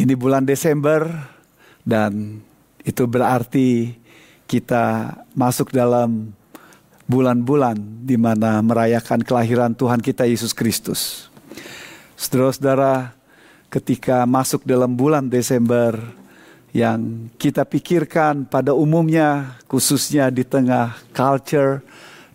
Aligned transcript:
Ini 0.00 0.16
bulan 0.16 0.48
Desember 0.48 1.12
dan 1.84 2.40
itu 2.88 3.04
berarti 3.04 3.92
kita 4.48 5.12
masuk 5.36 5.76
dalam 5.76 6.32
bulan-bulan 7.04 7.76
di 8.08 8.16
mana 8.16 8.64
merayakan 8.64 9.20
kelahiran 9.20 9.76
Tuhan 9.76 10.00
kita 10.00 10.24
Yesus 10.24 10.56
Kristus. 10.56 11.28
Saudara-saudara, 12.16 13.12
ketika 13.68 14.24
masuk 14.24 14.64
dalam 14.64 14.96
bulan 14.96 15.28
Desember 15.28 16.00
yang 16.72 17.28
kita 17.36 17.68
pikirkan 17.68 18.48
pada 18.48 18.72
umumnya 18.72 19.60
khususnya 19.68 20.32
di 20.32 20.48
tengah 20.48 20.96
culture 21.12 21.84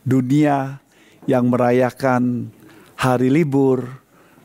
dunia 0.06 0.78
yang 1.26 1.50
merayakan 1.50 2.54
hari 2.94 3.34
libur, 3.34 3.90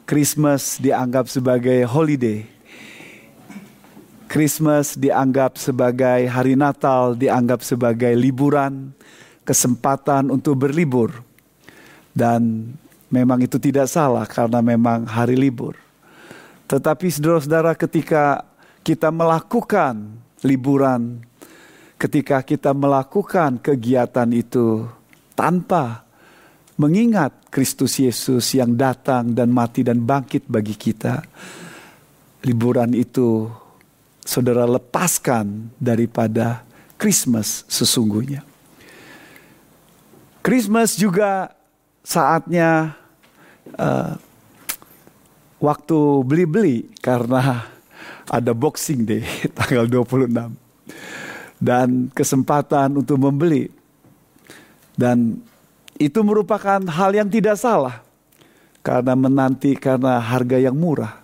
Christmas 0.09 0.81
dianggap 0.81 1.29
sebagai 1.29 1.85
holiday. 1.85 2.60
Christmas 4.31 4.95
dianggap 4.95 5.59
sebagai 5.59 6.31
hari 6.31 6.55
Natal, 6.55 7.19
dianggap 7.19 7.67
sebagai 7.67 8.15
liburan, 8.15 8.95
kesempatan 9.43 10.31
untuk 10.31 10.55
berlibur. 10.55 11.11
Dan 12.15 12.71
memang 13.11 13.43
itu 13.43 13.59
tidak 13.59 13.91
salah 13.91 14.23
karena 14.31 14.63
memang 14.63 15.03
hari 15.03 15.35
libur. 15.35 15.75
Tetapi 16.71 17.11
saudara-saudara 17.11 17.75
ketika 17.75 18.47
kita 18.87 19.11
melakukan 19.11 20.23
liburan, 20.47 21.27
ketika 21.99 22.47
kita 22.47 22.71
melakukan 22.71 23.59
kegiatan 23.59 24.31
itu 24.31 24.87
tanpa 25.35 26.07
mengingat 26.79 27.35
Kristus 27.51 27.99
Yesus 27.99 28.47
yang 28.55 28.79
datang 28.79 29.35
dan 29.35 29.51
mati 29.51 29.83
dan 29.83 30.07
bangkit 30.07 30.47
bagi 30.47 30.79
kita, 30.79 31.19
liburan 32.47 32.95
itu 32.95 33.51
saudara 34.25 34.69
lepaskan 34.69 35.71
daripada 35.81 36.63
Christmas 37.01 37.65
sesungguhnya. 37.67 38.45
Christmas 40.41 40.97
juga 40.97 41.53
saatnya 42.01 42.97
uh, 43.77 44.17
waktu 45.61 45.99
beli-beli 46.25 46.89
karena 47.05 47.69
ada 48.31 48.53
Boxing 48.57 49.05
Day 49.05 49.23
tanggal 49.59 49.85
26 49.85 50.33
dan 51.61 52.09
kesempatan 52.17 52.97
untuk 53.05 53.21
membeli 53.21 53.69
dan 54.97 55.37
itu 56.01 56.25
merupakan 56.25 56.81
hal 56.81 57.13
yang 57.13 57.29
tidak 57.29 57.61
salah 57.61 58.01
karena 58.81 59.13
menanti 59.13 59.77
karena 59.77 60.17
harga 60.17 60.57
yang 60.57 60.73
murah. 60.73 61.20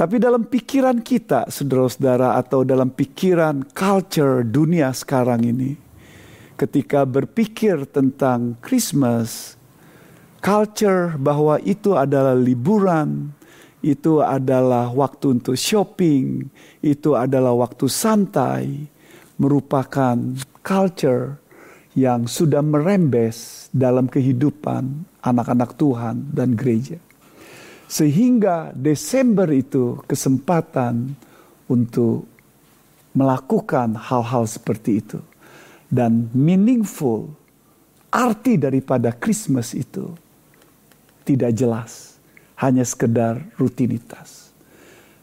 Tapi 0.00 0.16
dalam 0.16 0.48
pikiran 0.48 1.04
kita, 1.04 1.52
saudara-saudara, 1.52 2.40
atau 2.40 2.64
dalam 2.64 2.88
pikiran 2.88 3.68
culture 3.76 4.40
dunia 4.48 4.96
sekarang 4.96 5.44
ini, 5.44 5.76
ketika 6.56 7.04
berpikir 7.04 7.84
tentang 7.84 8.56
Christmas, 8.64 9.60
culture 10.40 11.20
bahwa 11.20 11.60
itu 11.60 11.92
adalah 11.92 12.32
liburan, 12.32 13.28
itu 13.84 14.24
adalah 14.24 14.88
waktu 14.88 15.36
untuk 15.36 15.60
shopping, 15.60 16.48
itu 16.80 17.12
adalah 17.12 17.52
waktu 17.60 17.84
santai, 17.84 18.88
merupakan 19.36 20.16
culture 20.64 21.36
yang 21.92 22.24
sudah 22.24 22.64
merembes 22.64 23.68
dalam 23.68 24.08
kehidupan 24.08 25.04
anak-anak 25.20 25.76
Tuhan 25.76 26.32
dan 26.32 26.56
gereja. 26.56 27.09
Sehingga 27.90 28.70
Desember 28.70 29.50
itu 29.50 29.98
kesempatan 30.06 31.18
untuk 31.66 32.22
melakukan 33.10 33.98
hal-hal 33.98 34.46
seperti 34.46 35.02
itu. 35.02 35.18
Dan 35.90 36.30
meaningful, 36.30 37.34
arti 38.14 38.54
daripada 38.54 39.10
Christmas 39.10 39.74
itu 39.74 40.14
tidak 41.26 41.50
jelas. 41.50 42.14
Hanya 42.62 42.86
sekedar 42.86 43.42
rutinitas. 43.58 44.54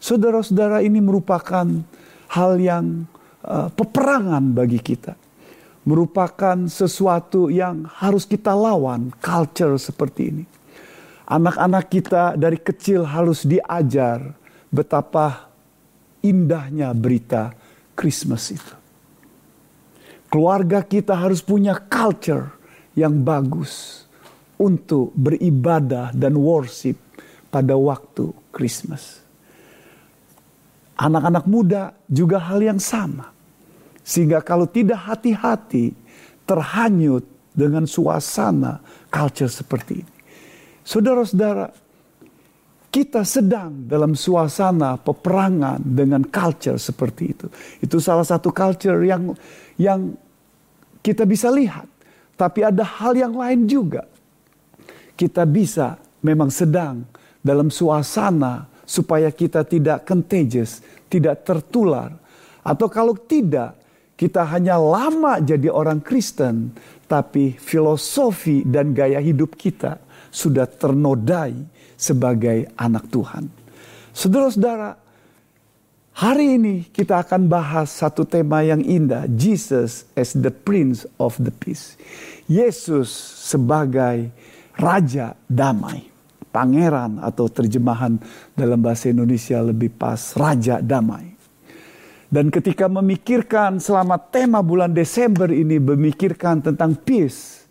Saudara-saudara 0.03 0.83
ini 0.83 0.99
merupakan 0.99 1.63
hal 2.27 2.51
yang 2.59 3.07
uh, 3.47 3.71
peperangan 3.71 4.51
bagi 4.51 4.83
kita 4.83 5.15
merupakan 5.87 6.67
sesuatu 6.67 7.47
yang 7.47 7.87
harus 7.87 8.27
kita 8.27 8.51
lawan, 8.51 9.07
culture 9.23 9.79
seperti 9.79 10.21
ini. 10.35 10.56
Anak-anak 11.27 11.91
kita 11.91 12.39
dari 12.39 12.55
kecil 12.55 13.03
harus 13.03 13.43
diajar 13.43 14.31
betapa 14.71 15.51
indahnya 16.23 16.95
berita 16.95 17.51
Christmas 17.91 18.47
itu. 18.47 18.75
Keluarga 20.31 20.83
kita 20.83 21.19
harus 21.19 21.43
punya 21.43 21.75
culture 21.75 22.55
yang 22.95 23.23
bagus 23.27 24.03
untuk 24.55 25.11
beribadah 25.15 26.15
dan 26.15 26.39
worship 26.39 26.95
pada 27.51 27.75
waktu 27.75 28.31
Christmas. 28.55 29.19
Anak-anak 30.95 31.45
muda 31.45 31.91
juga 32.07 32.39
hal 32.39 32.63
yang 32.63 32.79
sama 32.79 33.35
sehingga 34.07 34.39
kalau 34.39 34.63
tidak 34.63 35.03
hati-hati, 35.03 35.91
terhanyut 36.47 37.27
dengan 37.51 37.83
suasana 37.83 38.79
culture 39.11 39.51
seperti 39.51 39.99
ini. 39.99 40.16
Saudara-saudara, 40.87 41.67
kita 42.87 43.27
sedang 43.27 43.83
dalam 43.91 44.15
suasana 44.15 44.95
peperangan 44.95 45.83
dengan 45.83 46.23
culture 46.23 46.79
seperti 46.79 47.23
itu. 47.35 47.47
Itu 47.83 47.99
salah 47.99 48.23
satu 48.23 48.55
culture 48.55 48.95
yang 49.03 49.35
yang 49.75 50.15
kita 51.03 51.27
bisa 51.27 51.51
lihat. 51.51 51.91
Tapi 52.39 52.63
ada 52.63 52.87
hal 52.87 53.19
yang 53.19 53.35
lain 53.35 53.67
juga. 53.67 54.07
Kita 55.11 55.43
bisa 55.43 55.99
memang 56.23 56.47
sedang 56.47 57.03
dalam 57.43 57.67
suasana 57.67 58.71
supaya 58.87 59.27
kita 59.27 59.67
tidak 59.67 60.07
contagious, 60.07 60.79
tidak 61.11 61.43
tertular. 61.43 62.15
Atau 62.63 62.87
kalau 62.87 63.19
tidak, 63.19 63.75
kita 64.17 64.49
hanya 64.49 64.81
lama 64.81 65.37
jadi 65.37 65.69
orang 65.69 66.01
Kristen, 66.01 66.73
tapi 67.05 67.53
filosofi 67.53 68.65
dan 68.65 68.91
gaya 68.91 69.21
hidup 69.21 69.53
kita 69.53 70.01
sudah 70.33 70.65
ternodai 70.65 71.53
sebagai 71.93 72.65
anak 72.73 73.07
Tuhan. 73.13 73.45
Saudara-saudara, 74.17 74.97
hari 76.17 76.57
ini 76.57 76.75
kita 76.89 77.21
akan 77.21 77.45
bahas 77.45 77.93
satu 77.93 78.25
tema 78.25 78.65
yang 78.65 78.81
indah, 78.81 79.29
Jesus 79.29 80.09
as 80.17 80.33
the 80.33 80.49
Prince 80.49 81.05
of 81.21 81.37
the 81.37 81.53
Peace. 81.53 81.93
Yesus 82.49 83.13
sebagai 83.45 84.33
Raja 84.73 85.37
Damai. 85.45 86.09
Pangeran 86.49 87.21
atau 87.21 87.45
terjemahan 87.53 88.17
dalam 88.57 88.81
bahasa 88.81 89.13
Indonesia 89.13 89.61
lebih 89.61 89.93
pas 89.93 90.17
Raja 90.33 90.81
Damai. 90.81 91.36
Dan 92.27 92.51
ketika 92.51 92.91
memikirkan 92.91 93.79
selama 93.79 94.19
tema 94.19 94.59
bulan 94.59 94.91
Desember 94.91 95.47
ini 95.47 95.79
memikirkan 95.79 96.59
tentang 96.59 96.99
peace. 96.99 97.63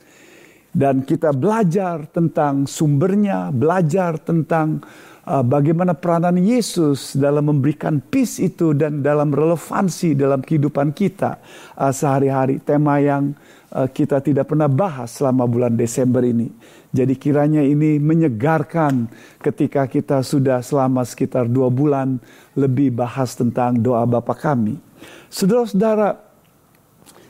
Dan 0.77 1.09
kita 1.09 1.33
belajar 1.33 2.05
tentang 2.13 2.69
sumbernya, 2.69 3.49
belajar 3.49 4.21
tentang 4.21 4.85
uh, 5.25 5.41
bagaimana 5.41 5.97
peranan 5.97 6.37
Yesus 6.37 7.17
dalam 7.17 7.49
memberikan 7.49 7.97
peace 8.01 8.37
itu 8.45 8.77
dan 8.77 9.01
dalam 9.01 9.33
relevansi 9.33 10.13
dalam 10.13 10.45
kehidupan 10.45 10.93
kita 10.93 11.41
uh, 11.81 11.93
sehari-hari. 11.93 12.61
Tema 12.61 13.01
yang 13.01 13.33
uh, 13.73 13.89
kita 13.89 14.21
tidak 14.21 14.53
pernah 14.53 14.69
bahas 14.69 15.17
selama 15.17 15.49
bulan 15.49 15.73
Desember 15.81 16.21
ini. 16.21 16.53
Jadi 16.97 17.13
kiranya 17.21 17.61
ini 17.61 18.01
menyegarkan 18.01 19.13
ketika 19.45 19.85
kita 19.85 20.25
sudah 20.25 20.65
selama 20.65 21.05
sekitar 21.05 21.45
dua 21.45 21.69
bulan 21.69 22.17
lebih 22.57 22.97
bahas 22.97 23.37
tentang 23.37 23.77
doa 23.77 24.09
Bapa 24.09 24.33
kami. 24.33 24.81
Saudara-saudara, 25.29 26.17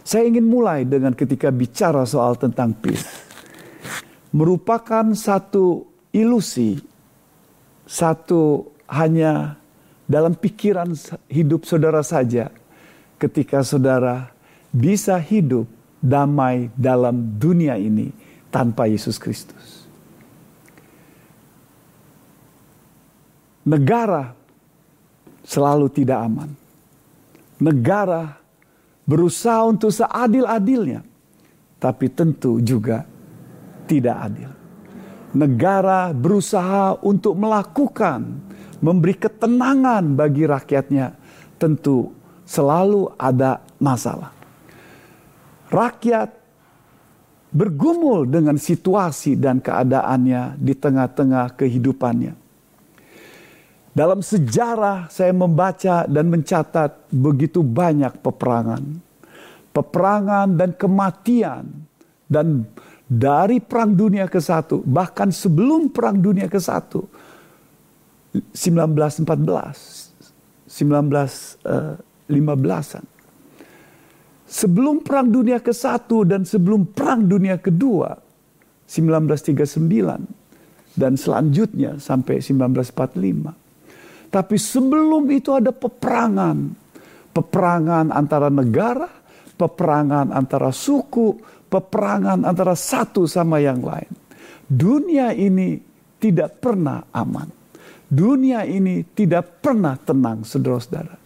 saya 0.06 0.22
ingin 0.30 0.46
mulai 0.46 0.86
dengan 0.86 1.10
ketika 1.18 1.50
bicara 1.50 2.06
soal 2.06 2.38
tentang 2.38 2.78
peace. 2.78 3.10
Merupakan 4.30 5.10
satu 5.18 5.82
ilusi, 6.14 6.78
satu 7.90 8.70
hanya 8.86 9.58
dalam 10.06 10.38
pikiran 10.38 10.94
hidup 11.26 11.66
saudara 11.66 12.06
saja 12.06 12.54
ketika 13.18 13.66
saudara 13.66 14.30
bisa 14.70 15.18
hidup 15.18 15.66
damai 15.98 16.70
dalam 16.78 17.34
dunia 17.34 17.74
ini 17.74 18.25
tanpa 18.56 18.88
Yesus 18.88 19.20
Kristus. 19.20 19.84
Negara 23.68 24.32
selalu 25.44 25.92
tidak 25.92 26.24
aman. 26.24 26.48
Negara 27.60 28.40
berusaha 29.04 29.60
untuk 29.68 29.92
seadil-adilnya, 29.92 31.04
tapi 31.76 32.08
tentu 32.08 32.64
juga 32.64 33.04
tidak 33.84 34.16
adil. 34.24 34.50
Negara 35.36 36.16
berusaha 36.16 36.96
untuk 37.04 37.36
melakukan 37.36 38.40
memberi 38.80 39.20
ketenangan 39.20 40.16
bagi 40.16 40.48
rakyatnya, 40.48 41.12
tentu 41.60 42.08
selalu 42.48 43.12
ada 43.20 43.60
masalah. 43.76 44.32
Rakyat 45.68 46.45
bergumul 47.50 48.26
dengan 48.26 48.58
situasi 48.58 49.38
dan 49.38 49.60
keadaannya 49.62 50.58
di 50.58 50.74
tengah-tengah 50.74 51.54
kehidupannya. 51.54 52.34
Dalam 53.96 54.20
sejarah 54.20 55.08
saya 55.08 55.32
membaca 55.32 56.04
dan 56.04 56.28
mencatat 56.28 57.08
begitu 57.08 57.64
banyak 57.64 58.12
peperangan. 58.20 58.84
Peperangan 59.72 60.52
dan 60.52 60.76
kematian. 60.76 61.64
Dan 62.28 62.68
dari 63.08 63.56
perang 63.62 63.94
dunia 63.94 64.26
ke-1, 64.28 64.82
bahkan 64.84 65.32
sebelum 65.32 65.88
perang 65.94 66.20
dunia 66.20 66.44
ke-1, 66.50 67.06
1914, 68.52 70.12
1915-an. 70.68 73.15
Sebelum 74.46 75.02
perang 75.02 75.28
dunia 75.28 75.58
ke-1 75.58 76.06
dan 76.26 76.42
sebelum 76.46 76.86
perang 76.94 77.26
dunia 77.26 77.58
kedua, 77.58 78.14
1939, 78.86 80.94
dan 80.96 81.12
selanjutnya 81.18 81.98
sampai 81.98 82.38
1945 82.38 83.66
tapi 84.30 84.56
sebelum 84.58 85.26
itu 85.30 85.54
ada 85.54 85.70
peperangan. 85.72 86.86
Peperangan 87.32 88.16
antara 88.16 88.48
negara, 88.48 89.08
peperangan 89.60 90.32
antara 90.32 90.72
suku, 90.72 91.36
peperangan 91.68 92.48
antara 92.48 92.72
satu 92.72 93.28
sama 93.28 93.60
yang 93.60 93.84
lain. 93.84 94.08
Dunia 94.64 95.36
ini 95.36 95.76
tidak 96.16 96.64
pernah 96.64 97.04
aman. 97.12 97.52
Dunia 98.06 98.64
ini 98.64 99.04
tidak 99.12 99.60
pernah 99.60 100.00
tenang, 100.00 100.48
saudara-saudara. 100.48 101.25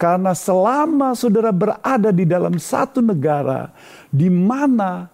Karena 0.00 0.32
selama 0.32 1.12
saudara 1.12 1.52
berada 1.52 2.08
di 2.08 2.24
dalam 2.24 2.56
satu 2.56 3.04
negara 3.04 3.68
di 4.08 4.32
mana 4.32 5.12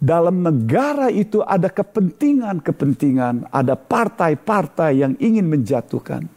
dalam 0.00 0.40
negara 0.40 1.12
itu 1.12 1.44
ada 1.44 1.68
kepentingan-kepentingan, 1.68 3.52
ada 3.52 3.76
partai-partai 3.76 5.04
yang 5.04 5.12
ingin 5.20 5.44
menjatuhkan 5.44 6.32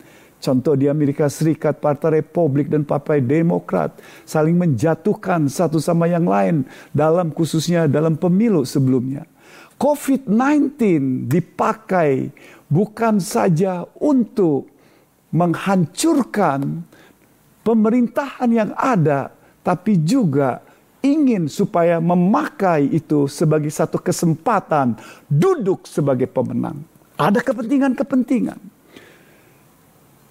Contoh 0.46 0.78
di 0.78 0.86
Amerika 0.86 1.26
Serikat, 1.26 1.82
Partai 1.82 2.22
Republik 2.22 2.70
dan 2.70 2.86
Partai 2.86 3.18
Demokrat 3.18 3.98
saling 4.30 4.54
menjatuhkan 4.54 5.50
satu 5.50 5.82
sama 5.82 6.06
yang 6.06 6.30
lain 6.30 6.70
dalam 6.94 7.34
khususnya 7.34 7.90
dalam 7.90 8.14
pemilu 8.14 8.62
sebelumnya. 8.62 9.26
COVID-19 9.82 10.78
dipakai 11.26 12.30
bukan 12.70 13.18
saja 13.18 13.90
untuk 13.98 14.70
menghancurkan 15.34 16.86
pemerintahan 17.66 18.50
yang 18.54 18.72
ada, 18.78 19.34
tapi 19.66 19.98
juga 19.98 20.62
ingin 21.02 21.50
supaya 21.50 21.98
memakai 21.98 22.94
itu 22.94 23.26
sebagai 23.26 23.74
satu 23.74 23.98
kesempatan 23.98 24.94
duduk 25.26 25.90
sebagai 25.90 26.30
pemenang. 26.30 26.86
Ada 27.18 27.42
kepentingan-kepentingan 27.42 28.76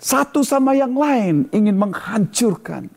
satu 0.05 0.45
sama 0.45 0.77
yang 0.77 0.93
lain 0.93 1.49
ingin 1.49 1.81
menghancurkan. 1.81 2.93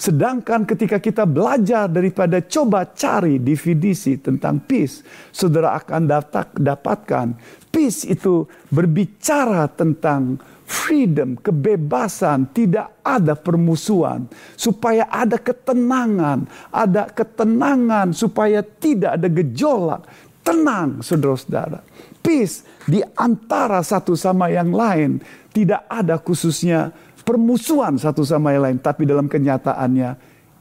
Sedangkan 0.00 0.64
ketika 0.64 0.96
kita 0.96 1.28
belajar 1.28 1.84
daripada 1.84 2.40
coba 2.40 2.88
cari 2.96 3.36
definisi 3.36 4.16
tentang 4.16 4.56
peace, 4.64 5.04
saudara 5.28 5.76
akan 5.76 6.08
dapatkan 6.56 7.36
peace 7.68 8.08
itu 8.08 8.48
berbicara 8.72 9.68
tentang 9.68 10.40
freedom, 10.70 11.34
kebebasan, 11.34 12.46
tidak 12.54 13.02
ada 13.02 13.34
permusuhan, 13.34 14.30
supaya 14.54 15.10
ada 15.10 15.34
ketenangan, 15.34 16.46
ada 16.70 17.10
ketenangan 17.10 18.14
supaya 18.14 18.62
tidak 18.62 19.18
ada 19.18 19.26
gejolak, 19.26 20.06
tenang 20.46 21.02
saudara-saudara. 21.02 21.82
Peace 22.22 22.62
di 22.86 23.02
antara 23.18 23.82
satu 23.82 24.14
sama 24.14 24.46
yang 24.54 24.70
lain 24.70 25.18
tidak 25.50 25.90
ada 25.90 26.22
khususnya 26.22 26.94
permusuhan 27.26 27.98
satu 27.98 28.22
sama 28.22 28.54
yang 28.54 28.70
lain, 28.70 28.78
tapi 28.78 29.02
dalam 29.10 29.26
kenyataannya 29.26 30.14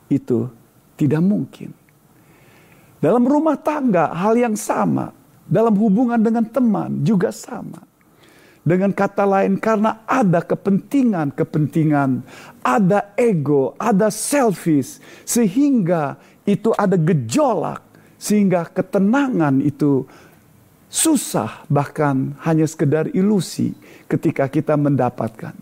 itu 0.09 0.49
tidak 0.97 1.21
mungkin. 1.21 1.69
Dalam 2.97 3.23
rumah 3.29 3.61
tangga 3.61 4.09
hal 4.11 4.35
yang 4.35 4.57
sama, 4.57 5.13
dalam 5.45 5.77
hubungan 5.77 6.17
dengan 6.17 6.49
teman 6.49 7.05
juga 7.05 7.29
sama. 7.29 7.88
Dengan 8.69 8.93
kata 8.93 9.25
lain 9.25 9.57
karena 9.57 10.05
ada 10.05 10.45
kepentingan-kepentingan, 10.45 12.21
ada 12.61 13.17
ego, 13.17 13.73
ada 13.81 14.13
selfish 14.13 15.01
sehingga 15.25 16.21
itu 16.45 16.69
ada 16.77 16.93
gejolak 16.93 17.81
sehingga 18.21 18.69
ketenangan 18.69 19.57
itu 19.65 20.05
susah 20.85 21.65
bahkan 21.65 22.37
hanya 22.45 22.69
sekedar 22.69 23.09
ilusi 23.09 23.73
ketika 24.05 24.45
kita 24.45 24.77
mendapatkan. 24.77 25.57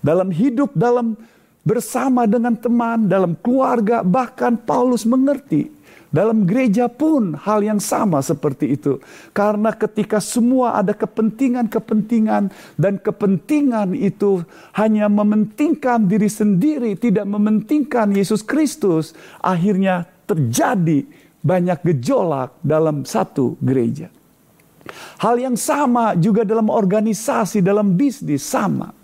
Dalam 0.00 0.32
hidup, 0.32 0.72
dalam 0.72 1.12
bersama 1.60 2.24
dengan 2.24 2.56
teman, 2.56 3.04
dalam 3.04 3.36
keluarga, 3.36 4.00
bahkan 4.00 4.56
Paulus 4.56 5.04
mengerti. 5.04 5.75
Dalam 6.16 6.48
gereja 6.48 6.88
pun 6.88 7.36
hal 7.36 7.60
yang 7.60 7.76
sama 7.76 8.24
seperti 8.24 8.72
itu. 8.72 8.96
Karena 9.36 9.68
ketika 9.76 10.16
semua 10.16 10.80
ada 10.80 10.96
kepentingan-kepentingan 10.96 12.48
dan 12.80 12.96
kepentingan 12.96 13.92
itu 13.92 14.40
hanya 14.80 15.12
mementingkan 15.12 16.08
diri 16.08 16.32
sendiri, 16.32 16.96
tidak 16.96 17.28
mementingkan 17.28 18.16
Yesus 18.16 18.40
Kristus, 18.40 19.12
akhirnya 19.44 20.08
terjadi 20.24 21.04
banyak 21.44 21.84
gejolak 21.84 22.56
dalam 22.64 23.04
satu 23.04 23.60
gereja. 23.60 24.08
Hal 25.20 25.36
yang 25.36 25.60
sama 25.60 26.16
juga 26.16 26.48
dalam 26.48 26.72
organisasi, 26.72 27.60
dalam 27.60 27.92
bisnis 27.92 28.40
sama. 28.40 28.96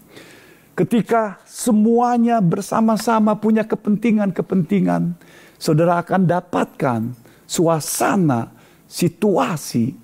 Ketika 0.72 1.44
semuanya 1.44 2.40
bersama-sama 2.40 3.36
punya 3.36 3.68
kepentingan-kepentingan, 3.68 5.12
saudara 5.62 6.02
akan 6.02 6.26
dapatkan 6.26 7.00
suasana, 7.46 8.50
situasi 8.90 9.94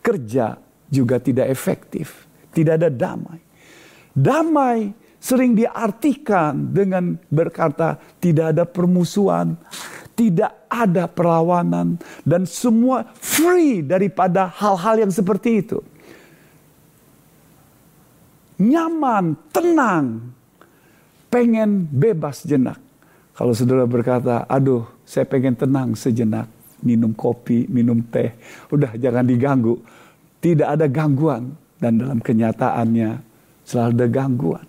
kerja 0.00 0.56
juga 0.88 1.20
tidak 1.20 1.52
efektif, 1.52 2.24
tidak 2.56 2.80
ada 2.80 2.88
damai. 2.88 3.40
Damai 4.16 4.92
sering 5.20 5.52
diartikan 5.52 6.72
dengan 6.72 7.20
berkata 7.28 8.00
tidak 8.24 8.56
ada 8.56 8.64
permusuhan, 8.64 9.60
tidak 10.16 10.64
ada 10.72 11.04
perlawanan 11.04 12.00
dan 12.24 12.48
semua 12.48 13.04
free 13.20 13.84
daripada 13.84 14.48
hal-hal 14.48 15.04
yang 15.04 15.12
seperti 15.12 15.60
itu. 15.60 15.78
Nyaman, 18.62 19.34
tenang, 19.50 20.32
pengen 21.26 21.88
bebas 21.88 22.44
jenak. 22.46 22.78
Kalau 23.32 23.56
saudara 23.56 23.88
berkata, 23.88 24.44
aduh 24.44 24.91
saya 25.04 25.24
pengen 25.26 25.54
tenang 25.58 25.94
sejenak, 25.94 26.48
minum 26.82 27.14
kopi, 27.14 27.66
minum 27.70 28.02
teh, 28.10 28.32
udah 28.70 28.96
jangan 28.98 29.24
diganggu. 29.26 29.78
Tidak 30.42 30.66
ada 30.66 30.90
gangguan 30.90 31.54
dan 31.78 32.02
dalam 32.02 32.18
kenyataannya 32.18 33.10
selalu 33.62 33.90
ada 33.94 34.06
gangguan. 34.10 34.66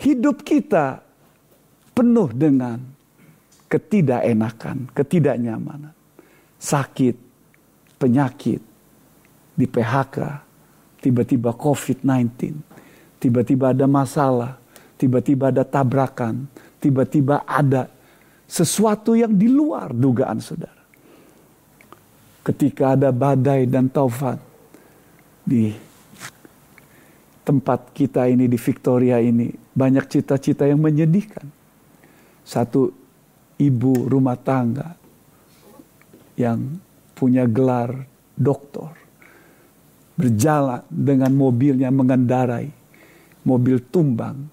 Hidup 0.00 0.46
kita 0.46 1.04
penuh 1.92 2.30
dengan 2.32 2.80
ketidakenakan, 3.68 4.88
ketidaknyamanan, 4.96 5.92
sakit, 6.56 7.16
penyakit, 8.00 8.62
di 9.58 9.66
PHK, 9.66 10.16
tiba-tiba 11.02 11.50
COVID-19, 11.50 12.30
tiba-tiba 13.18 13.74
ada 13.74 13.90
masalah, 13.90 14.54
tiba-tiba 14.94 15.50
ada 15.50 15.66
tabrakan, 15.66 16.46
tiba-tiba 16.78 17.42
ada 17.42 17.90
sesuatu 18.48 19.12
yang 19.12 19.36
di 19.36 19.46
luar 19.46 19.92
dugaan 19.92 20.40
saudara. 20.40 20.80
Ketika 22.40 22.96
ada 22.96 23.12
badai 23.12 23.68
dan 23.68 23.92
taufan 23.92 24.40
di 25.44 25.68
tempat 27.44 27.92
kita 27.92 28.24
ini 28.24 28.48
di 28.48 28.56
Victoria 28.56 29.20
ini, 29.20 29.52
banyak 29.52 30.08
cita-cita 30.08 30.64
yang 30.64 30.80
menyedihkan. 30.80 31.44
Satu 32.40 32.88
ibu 33.60 34.08
rumah 34.08 34.40
tangga 34.40 34.96
yang 36.40 36.80
punya 37.12 37.44
gelar 37.44 37.92
doktor 38.32 38.96
berjalan 40.16 40.82
dengan 40.88 41.30
mobilnya 41.36 41.92
mengendarai 41.92 42.70
mobil 43.44 43.82
tumbang 43.92 44.48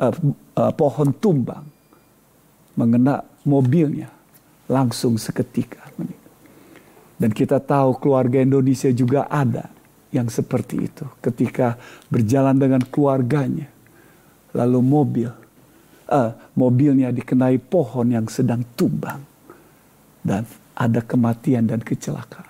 uh, 0.00 0.14
uh, 0.58 0.72
pohon 0.76 1.08
tumbang 1.16 1.77
mengena 2.78 3.26
mobilnya 3.42 4.06
langsung 4.70 5.18
seketika 5.18 5.88
dan 7.18 7.34
kita 7.34 7.58
tahu 7.58 7.98
keluarga 7.98 8.38
Indonesia 8.38 8.88
juga 8.94 9.26
ada 9.26 9.66
yang 10.14 10.30
seperti 10.30 10.86
itu 10.86 11.04
ketika 11.18 11.74
berjalan 12.06 12.54
dengan 12.54 12.82
keluarganya. 12.86 13.66
Lalu 14.54 14.80
mobil, 14.80 15.30
uh, 16.08 16.30
mobilnya 16.54 17.10
dikenai 17.10 17.58
pohon 17.58 18.14
yang 18.14 18.30
sedang 18.30 18.62
tumbang. 18.78 19.20
Dan 20.22 20.46
ada 20.78 21.02
kematian 21.02 21.66
dan 21.66 21.82
kecelakaan. 21.82 22.46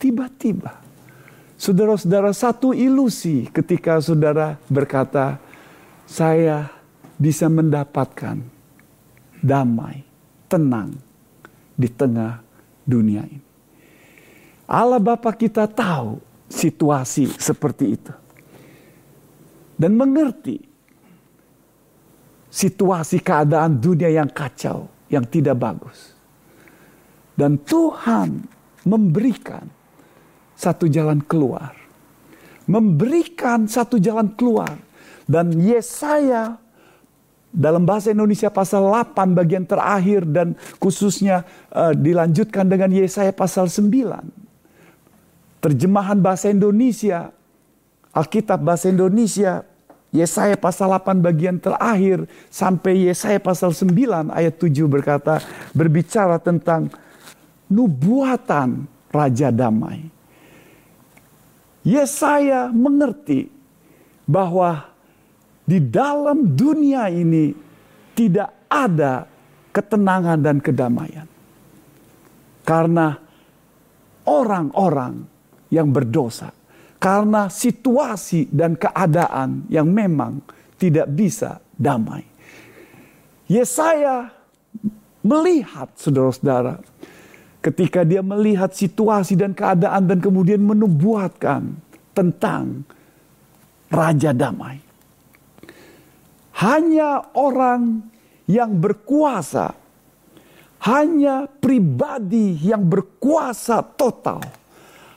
Tiba-tiba, 0.00 0.80
saudara-saudara 1.58 2.30
satu 2.30 2.72
ilusi 2.72 3.50
ketika 3.50 3.98
saudara 4.00 4.56
berkata, 4.70 5.42
saya 6.06 6.70
bisa 7.20 7.50
mendapatkan 7.50 8.59
damai, 9.40 10.04
tenang 10.46 10.94
di 11.74 11.88
tengah 11.88 12.40
dunia 12.84 13.24
ini. 13.24 13.48
Allah 14.70 15.02
Bapa 15.02 15.34
kita 15.34 15.66
tahu 15.66 16.22
situasi 16.46 17.26
seperti 17.40 17.84
itu. 17.90 18.14
Dan 19.80 19.96
mengerti 19.96 20.60
situasi 22.52 23.24
keadaan 23.24 23.80
dunia 23.80 24.12
yang 24.12 24.28
kacau, 24.28 24.86
yang 25.08 25.24
tidak 25.24 25.56
bagus. 25.56 26.12
Dan 27.32 27.56
Tuhan 27.64 28.44
memberikan 28.84 29.64
satu 30.52 30.84
jalan 30.84 31.24
keluar. 31.24 31.72
Memberikan 32.68 33.64
satu 33.64 33.96
jalan 33.96 34.36
keluar. 34.36 34.76
Dan 35.24 35.56
Yesaya 35.56 36.59
dalam 37.50 37.82
bahasa 37.82 38.14
Indonesia 38.14 38.46
pasal 38.46 38.86
8 38.86 39.34
bagian 39.34 39.66
terakhir 39.66 40.22
dan 40.26 40.54
khususnya 40.78 41.42
uh, 41.74 41.90
dilanjutkan 41.90 42.70
dengan 42.70 42.94
Yesaya 42.94 43.34
pasal 43.34 43.66
9 43.66 43.90
terjemahan 45.60 46.18
bahasa 46.18 46.48
Indonesia, 46.48 47.30
Alkitab 48.16 48.64
bahasa 48.64 48.88
Indonesia, 48.88 49.62
Yesaya 50.10 50.58
pasal 50.58 50.90
8 50.90 51.22
bagian 51.22 51.62
terakhir 51.62 52.26
sampai 52.50 53.06
Yesaya 53.06 53.38
pasal 53.38 53.70
9 53.70 54.34
ayat 54.34 54.54
7 54.58 54.90
berkata 54.90 55.38
berbicara 55.70 56.42
tentang 56.42 56.90
nubuatan 57.70 58.90
raja 59.14 59.54
damai. 59.54 60.10
Yesaya 61.86 62.74
mengerti 62.74 63.46
bahwa 64.26 64.89
di 65.70 65.78
dalam 65.78 66.58
dunia 66.58 67.06
ini 67.06 67.54
tidak 68.10 68.66
ada 68.66 69.22
ketenangan 69.70 70.38
dan 70.42 70.58
kedamaian. 70.58 71.30
Karena 72.66 73.14
orang-orang 74.26 75.22
yang 75.70 75.94
berdosa. 75.94 76.50
Karena 77.00 77.48
situasi 77.48 78.50
dan 78.50 78.76
keadaan 78.76 79.70
yang 79.72 79.88
memang 79.88 80.42
tidak 80.76 81.08
bisa 81.08 81.62
damai. 81.72 82.26
Yesaya 83.48 84.28
melihat 85.24 85.88
saudara-saudara. 85.96 86.82
Ketika 87.64 88.04
dia 88.04 88.20
melihat 88.20 88.72
situasi 88.72 89.36
dan 89.36 89.56
keadaan 89.56 90.08
dan 90.08 90.18
kemudian 90.20 90.60
menubuatkan 90.60 91.76
tentang 92.12 92.84
Raja 93.88 94.32
Damai. 94.32 94.89
Hanya 96.60 97.32
orang 97.40 98.04
yang 98.44 98.76
berkuasa, 98.76 99.72
hanya 100.84 101.48
pribadi 101.48 102.56
yang 102.60 102.84
berkuasa 102.84 103.80
total. 103.96 104.40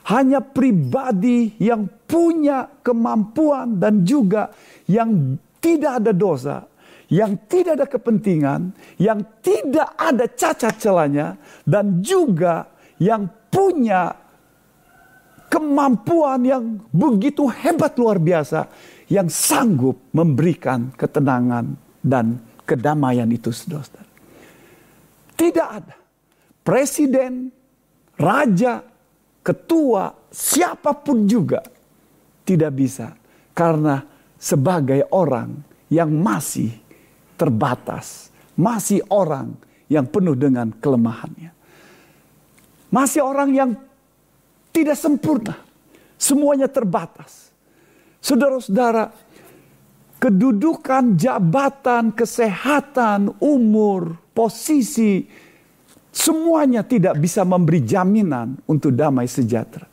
Hanya 0.04 0.44
pribadi 0.44 1.56
yang 1.64 1.88
punya 2.04 2.68
kemampuan 2.84 3.80
dan 3.80 4.04
juga 4.04 4.52
yang 4.84 5.40
tidak 5.64 6.04
ada 6.04 6.12
dosa, 6.12 6.68
yang 7.08 7.40
tidak 7.48 7.80
ada 7.80 7.86
kepentingan, 7.88 8.68
yang 9.00 9.24
tidak 9.40 9.96
ada 9.96 10.28
cacat 10.28 10.76
celanya, 10.76 11.40
dan 11.64 12.04
juga 12.04 12.68
yang 13.00 13.24
punya 13.48 14.12
kemampuan 15.48 16.44
yang 16.44 16.64
begitu 16.92 17.48
hebat 17.48 17.96
luar 17.96 18.20
biasa, 18.20 18.68
yang 19.08 19.28
sanggup 19.28 20.12
memberikan 20.16 20.92
ketenangan 20.96 21.76
dan 22.00 22.40
kedamaian 22.64 23.28
itu, 23.28 23.52
saudara. 23.52 24.04
Tidak 25.34 25.68
ada 25.68 26.04
presiden, 26.64 27.52
raja, 28.16 28.80
ketua, 29.44 30.08
siapa 30.32 30.96
pun 30.96 31.28
juga 31.28 31.60
tidak 32.48 32.72
bisa. 32.72 33.12
Karena 33.54 34.02
sebagai 34.40 35.06
orang 35.12 35.54
yang 35.92 36.10
masih 36.10 36.72
terbatas, 37.36 38.32
masih 38.56 39.04
orang 39.12 39.54
yang 39.86 40.08
penuh 40.08 40.34
dengan 40.34 40.72
kelemahannya. 40.72 41.52
Masih 42.88 43.20
orang 43.22 43.50
yang 43.52 43.70
tidak 44.74 44.98
sempurna, 44.98 45.54
semuanya 46.18 46.66
terbatas. 46.66 47.43
Saudara-saudara, 48.24 49.12
kedudukan, 50.16 51.12
jabatan, 51.20 52.16
kesehatan, 52.16 53.36
umur, 53.36 54.16
posisi, 54.32 55.28
Semuanya 56.14 56.86
tidak 56.86 57.18
bisa 57.18 57.42
memberi 57.42 57.82
jaminan 57.82 58.54
untuk 58.70 58.94
damai 58.94 59.26
sejahtera. 59.26 59.90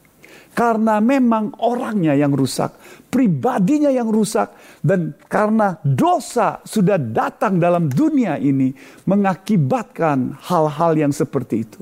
Karena 0.53 1.01
memang 1.01 1.57
orangnya 1.65 2.13
yang 2.13 2.29
rusak, 2.38 2.77
pribadinya 3.09 3.89
yang 3.89 4.05
rusak, 4.05 4.53
dan 4.85 5.17
karena 5.25 5.81
dosa 5.81 6.61
sudah 6.61 7.01
datang 7.01 7.57
dalam 7.57 7.89
dunia 7.89 8.38
ini 8.38 8.69
mengakibatkan 9.09 10.38
hal-hal 10.45 10.93
yang 10.93 11.09
seperti 11.09 11.65
itu. 11.65 11.81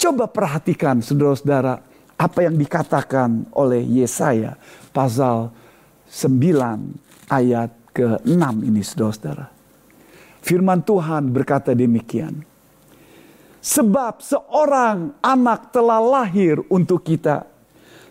Coba 0.00 0.24
perhatikan 0.24 1.04
saudara-saudara 1.04 1.74
apa 2.16 2.38
yang 2.40 2.56
dikatakan 2.56 3.52
oleh 3.52 3.84
Yesaya 3.84 4.56
pasal 4.88 5.52
9 6.06 7.30
ayat 7.30 7.70
ke-6 7.96 8.44
ini 8.62 8.80
saudara-saudara. 8.84 9.46
Firman 10.46 10.84
Tuhan 10.86 11.34
berkata 11.34 11.74
demikian. 11.74 12.44
Sebab 13.58 14.22
seorang 14.22 15.18
anak 15.18 15.74
telah 15.74 15.98
lahir 15.98 16.62
untuk 16.70 17.02
kita. 17.02 17.42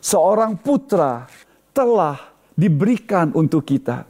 Seorang 0.04 0.60
putra 0.60 1.32
telah 1.72 2.20
diberikan 2.52 3.32
untuk 3.32 3.64
kita. 3.64 4.04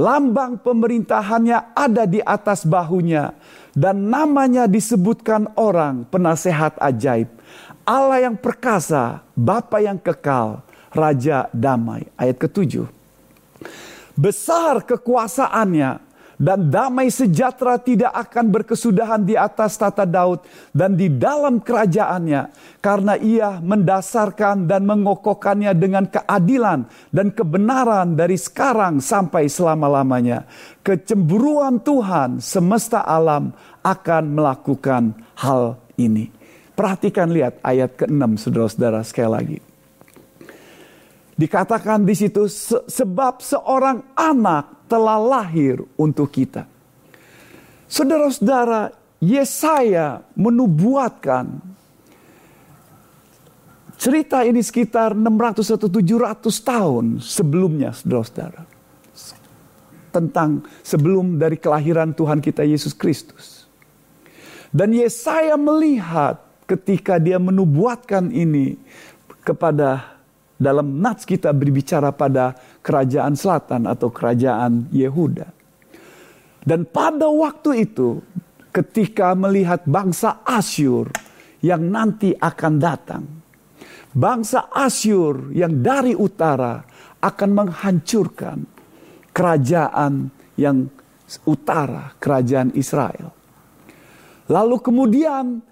Lambang 0.00 0.56
pemerintahannya 0.64 1.76
ada 1.76 2.08
di 2.08 2.24
atas 2.24 2.64
bahunya. 2.64 3.36
Dan 3.76 4.08
namanya 4.08 4.64
disebutkan 4.64 5.52
orang 5.60 6.08
penasehat 6.08 6.80
ajaib. 6.80 7.28
Allah 7.84 8.24
yang 8.24 8.40
perkasa, 8.40 9.20
Bapa 9.36 9.84
yang 9.84 10.00
kekal, 10.00 10.64
Raja 10.96 11.52
damai. 11.52 12.08
Ayat 12.16 12.40
ketujuh. 12.40 12.99
Besar 14.18 14.84
kekuasaannya 14.84 16.10
dan 16.40 16.72
damai 16.72 17.12
sejahtera 17.12 17.76
tidak 17.76 18.16
akan 18.16 18.48
berkesudahan 18.48 19.20
di 19.28 19.36
atas 19.36 19.76
tata 19.76 20.08
Daud 20.08 20.40
dan 20.72 20.96
di 20.96 21.12
dalam 21.12 21.60
kerajaannya 21.60 22.48
karena 22.80 23.14
ia 23.20 23.60
mendasarkan 23.60 24.64
dan 24.64 24.88
mengokohkannya 24.88 25.76
dengan 25.76 26.08
keadilan 26.08 26.88
dan 27.12 27.28
kebenaran 27.28 28.16
dari 28.16 28.40
sekarang 28.40 29.04
sampai 29.04 29.52
selama-lamanya. 29.52 30.48
Kecemburuan 30.80 31.76
Tuhan 31.84 32.40
semesta 32.40 33.04
alam 33.04 33.52
akan 33.84 34.24
melakukan 34.32 35.12
hal 35.36 35.76
ini. 36.00 36.32
Perhatikan 36.72 37.28
lihat 37.28 37.60
ayat 37.60 38.00
ke-6 38.00 38.48
saudara-saudara 38.48 39.04
sekali 39.04 39.28
lagi. 39.28 39.69
Dikatakan 41.40 42.04
di 42.04 42.12
situ 42.12 42.44
sebab 42.84 43.40
seorang 43.40 44.12
anak 44.12 44.84
telah 44.92 45.16
lahir 45.16 45.80
untuk 45.96 46.28
kita. 46.28 46.68
Saudara-saudara, 47.88 48.92
Yesaya 49.24 50.20
menubuatkan 50.36 51.64
cerita 53.96 54.44
ini 54.44 54.60
sekitar 54.60 55.16
600 55.16 55.64
atau 55.80 55.88
700 55.88 56.44
tahun 56.60 57.04
sebelumnya, 57.24 57.96
saudara-saudara. 57.96 58.68
Tentang 60.12 60.60
sebelum 60.84 61.40
dari 61.40 61.56
kelahiran 61.56 62.12
Tuhan 62.12 62.44
kita 62.44 62.68
Yesus 62.68 62.92
Kristus. 62.92 63.64
Dan 64.68 64.92
Yesaya 64.92 65.56
melihat 65.56 66.36
ketika 66.68 67.16
dia 67.16 67.40
menubuatkan 67.40 68.28
ini 68.28 68.76
kepada 69.40 70.19
dalam 70.60 71.00
nats 71.00 71.24
kita 71.24 71.56
berbicara 71.56 72.12
pada 72.12 72.52
kerajaan 72.84 73.32
selatan 73.32 73.88
atau 73.88 74.12
kerajaan 74.12 74.92
Yehuda. 74.92 75.48
Dan 76.60 76.84
pada 76.84 77.32
waktu 77.32 77.88
itu 77.88 78.20
ketika 78.68 79.32
melihat 79.32 79.80
bangsa 79.88 80.44
Asyur 80.44 81.08
yang 81.64 81.88
nanti 81.88 82.36
akan 82.36 82.74
datang. 82.76 83.24
bangsa 84.10 84.74
Asyur 84.74 85.54
yang 85.54 85.86
dari 85.86 86.18
utara 86.18 86.82
akan 87.22 87.50
menghancurkan 87.54 88.66
kerajaan 89.30 90.34
yang 90.58 90.90
utara, 91.46 92.10
kerajaan 92.18 92.74
Israel. 92.74 93.30
Lalu 94.50 94.76
kemudian 94.82 95.62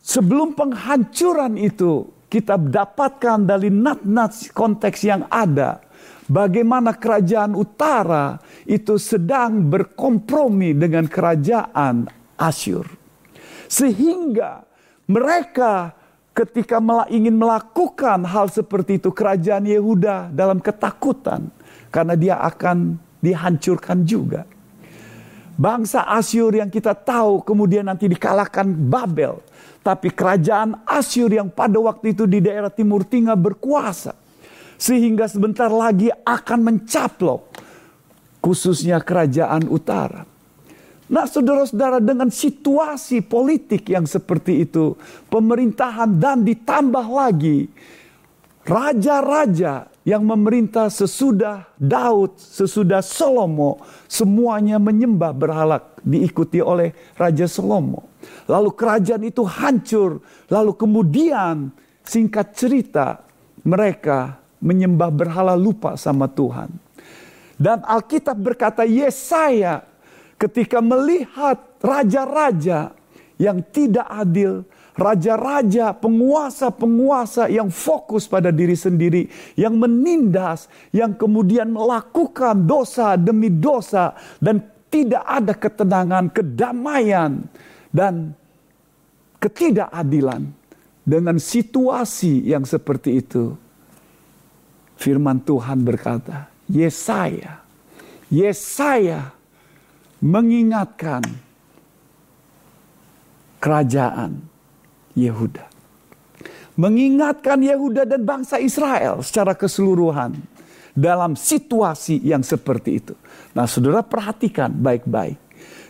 sebelum 0.00 0.56
penghancuran 0.56 1.60
itu 1.60 2.08
kita 2.28 2.60
dapatkan 2.60 3.48
dari 3.48 3.72
nat-nat 3.72 4.52
konteks 4.52 5.00
yang 5.04 5.24
ada 5.32 5.80
bagaimana 6.28 6.92
kerajaan 6.92 7.56
utara 7.56 8.36
itu 8.68 9.00
sedang 9.00 9.64
berkompromi 9.64 10.76
dengan 10.76 11.08
kerajaan 11.08 12.04
Asyur. 12.38 12.86
Sehingga 13.66 14.62
mereka 15.08 15.96
ketika 16.36 16.78
ingin 17.10 17.34
melakukan 17.34 18.22
hal 18.28 18.46
seperti 18.52 19.02
itu 19.02 19.10
kerajaan 19.10 19.66
Yehuda 19.66 20.30
dalam 20.30 20.62
ketakutan 20.62 21.50
karena 21.90 22.14
dia 22.14 22.36
akan 22.44 23.00
dihancurkan 23.18 24.06
juga. 24.06 24.46
Bangsa 25.58 26.06
Asyur 26.06 26.54
yang 26.54 26.70
kita 26.70 26.94
tahu 26.94 27.42
kemudian 27.42 27.82
nanti 27.82 28.06
dikalahkan 28.06 28.70
Babel. 28.86 29.42
Tapi 29.88 30.12
kerajaan 30.12 30.84
Asyur 30.84 31.32
yang 31.32 31.48
pada 31.48 31.80
waktu 31.80 32.12
itu 32.12 32.28
di 32.28 32.44
daerah 32.44 32.68
Timur 32.68 33.08
Tengah 33.08 33.32
berkuasa. 33.40 34.12
Sehingga 34.76 35.24
sebentar 35.24 35.72
lagi 35.72 36.12
akan 36.12 36.60
mencaplok 36.60 37.48
khususnya 38.44 39.00
kerajaan 39.00 39.64
utara. 39.72 40.28
Nah 41.08 41.24
saudara-saudara 41.24 42.04
dengan 42.04 42.28
situasi 42.28 43.24
politik 43.24 43.88
yang 43.88 44.04
seperti 44.04 44.68
itu. 44.68 44.92
Pemerintahan 45.32 46.20
dan 46.20 46.44
ditambah 46.44 47.06
lagi 47.08 47.72
raja-raja 48.68 49.88
yang 50.08 50.24
memerintah 50.24 50.88
sesudah 50.88 51.68
Daud, 51.76 52.40
sesudah 52.40 53.04
Salomo, 53.04 53.84
semuanya 54.08 54.80
menyembah 54.80 55.36
berhala 55.36 55.84
diikuti 56.00 56.64
oleh 56.64 56.96
Raja 57.12 57.44
Salomo. 57.44 58.08
Lalu 58.48 58.72
kerajaan 58.72 59.20
itu 59.28 59.44
hancur, 59.44 60.24
lalu 60.48 60.72
kemudian 60.80 61.68
singkat 62.00 62.56
cerita 62.56 63.20
mereka 63.68 64.40
menyembah 64.64 65.12
berhala 65.12 65.52
lupa 65.52 65.92
sama 66.00 66.24
Tuhan. 66.24 66.72
Dan 67.60 67.84
Alkitab 67.84 68.40
berkata 68.40 68.88
Yesaya 68.88 69.84
ketika 70.40 70.80
melihat 70.80 71.60
raja-raja 71.84 72.96
yang 73.36 73.60
tidak 73.60 74.08
adil, 74.08 74.64
raja-raja, 74.98 75.94
penguasa-penguasa 75.94 77.46
yang 77.46 77.70
fokus 77.70 78.26
pada 78.26 78.50
diri 78.50 78.74
sendiri, 78.74 79.30
yang 79.54 79.78
menindas, 79.78 80.66
yang 80.90 81.14
kemudian 81.14 81.70
melakukan 81.70 82.66
dosa 82.66 83.14
demi 83.14 83.46
dosa, 83.46 84.18
dan 84.42 84.58
tidak 84.90 85.22
ada 85.22 85.54
ketenangan, 85.54 86.24
kedamaian, 86.34 87.46
dan 87.94 88.34
ketidakadilan 89.38 90.50
dengan 91.06 91.38
situasi 91.38 92.42
yang 92.50 92.66
seperti 92.66 93.22
itu. 93.22 93.54
Firman 94.98 95.38
Tuhan 95.46 95.86
berkata, 95.86 96.50
Yesaya, 96.66 97.62
Yesaya 98.34 99.30
mengingatkan 100.18 101.22
kerajaan 103.62 104.57
Yehuda. 105.18 105.66
Mengingatkan 106.78 107.58
Yehuda 107.58 108.06
dan 108.06 108.22
bangsa 108.22 108.62
Israel 108.62 109.18
secara 109.26 109.58
keseluruhan 109.58 110.38
dalam 110.94 111.34
situasi 111.34 112.22
yang 112.22 112.46
seperti 112.46 113.02
itu. 113.02 113.14
Nah, 113.54 113.66
saudara 113.66 114.06
perhatikan 114.06 114.70
baik-baik. 114.70 115.38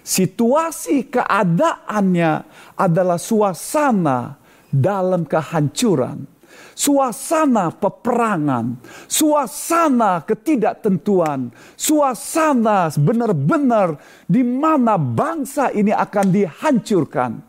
Situasi 0.01 1.13
keadaannya 1.13 2.33
adalah 2.81 3.21
suasana 3.21 4.41
dalam 4.73 5.29
kehancuran, 5.29 6.25
suasana 6.73 7.69
peperangan, 7.73 8.81
suasana 9.05 10.25
ketidaktentuan, 10.25 11.53
suasana 11.77 12.89
benar-benar 12.97 14.01
di 14.25 14.41
mana 14.41 14.97
bangsa 14.97 15.69
ini 15.77 15.93
akan 15.93 16.27
dihancurkan. 16.33 17.48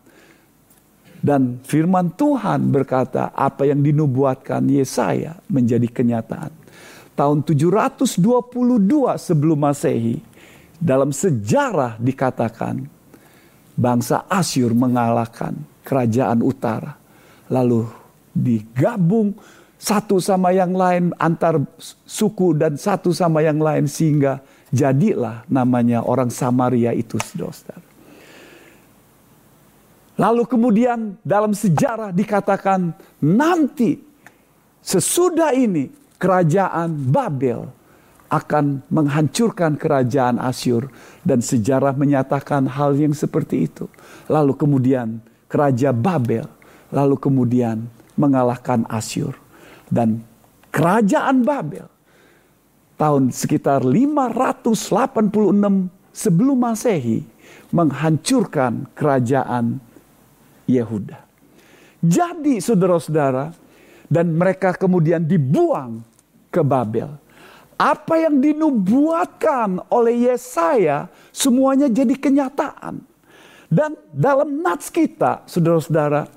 Dan 1.20 1.60
firman 1.68 2.16
Tuhan 2.16 2.72
berkata 2.72 3.36
apa 3.36 3.68
yang 3.68 3.84
dinubuatkan 3.84 4.64
Yesaya 4.72 5.36
menjadi 5.52 5.88
kenyataan. 5.92 6.52
Tahun 7.20 7.44
722 7.44 8.24
sebelum 9.20 9.60
Masehi 9.60 10.24
dalam 10.80 11.12
sejarah 11.12 12.00
dikatakan 12.00 12.88
bangsa 13.76 14.24
Asyur 14.32 14.72
mengalahkan 14.72 15.60
kerajaan 15.84 16.40
utara. 16.40 16.96
Lalu 17.52 17.84
digabung 18.32 19.36
satu 19.76 20.24
sama 20.24 20.56
yang 20.56 20.72
lain 20.72 21.12
antar 21.20 21.60
suku 22.08 22.56
dan 22.56 22.80
satu 22.80 23.12
sama 23.12 23.44
yang 23.44 23.60
lain 23.60 23.92
sehingga 23.92 24.40
jadilah 24.72 25.44
namanya 25.52 26.04
orang 26.04 26.32
Samaria 26.32 26.96
itu 26.96 27.20
saudara. 27.20 27.89
Lalu 30.20 30.44
kemudian 30.44 31.16
dalam 31.24 31.56
sejarah 31.56 32.12
dikatakan 32.12 32.92
nanti 33.24 33.96
sesudah 34.84 35.56
ini 35.56 35.88
kerajaan 36.20 37.08
Babel 37.08 37.72
akan 38.28 38.84
menghancurkan 38.92 39.80
kerajaan 39.80 40.38
Asyur 40.44 40.92
dan 41.24 41.40
sejarah 41.40 41.96
menyatakan 41.96 42.68
hal 42.68 43.00
yang 43.00 43.16
seperti 43.16 43.72
itu. 43.72 43.88
Lalu 44.28 44.60
kemudian 44.60 45.24
kerajaan 45.48 45.98
Babel 45.98 46.46
lalu 46.92 47.16
kemudian 47.16 47.88
mengalahkan 48.20 48.84
Asyur 48.92 49.40
dan 49.88 50.22
kerajaan 50.70 51.48
Babel 51.48 51.88
tahun 53.00 53.32
sekitar 53.32 53.88
586 53.88 54.76
sebelum 56.12 56.58
Masehi 56.60 57.24
menghancurkan 57.72 58.92
kerajaan 58.94 59.80
Yehuda. 60.70 61.26
Jadi 62.00 62.62
saudara-saudara, 62.62 63.52
dan 64.10 64.34
mereka 64.34 64.74
kemudian 64.78 65.26
dibuang 65.26 66.02
ke 66.50 66.62
Babel. 66.66 67.14
Apa 67.80 68.28
yang 68.28 68.44
dinubuatkan 68.44 69.80
oleh 69.88 70.28
Yesaya 70.30 71.08
semuanya 71.32 71.88
jadi 71.88 72.12
kenyataan. 72.12 73.00
Dan 73.70 73.96
dalam 74.12 74.60
nats 74.60 74.90
kita, 74.90 75.46
saudara-saudara, 75.46 76.28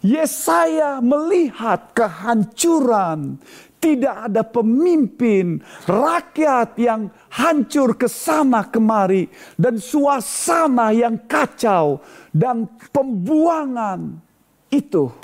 Yesaya 0.00 1.02
melihat 1.04 1.92
kehancuran, 1.92 3.36
tidak 3.76 4.32
ada 4.32 4.42
pemimpin, 4.42 5.62
rakyat 5.86 6.74
yang 6.80 7.06
hancur 7.30 7.94
ke 7.94 8.10
sana 8.10 8.66
kemari, 8.66 9.30
dan 9.54 9.78
suasana 9.78 10.90
yang 10.90 11.28
kacau, 11.28 12.02
dan 12.34 12.66
pembuangan. 12.90 14.18
Itu 14.66 15.14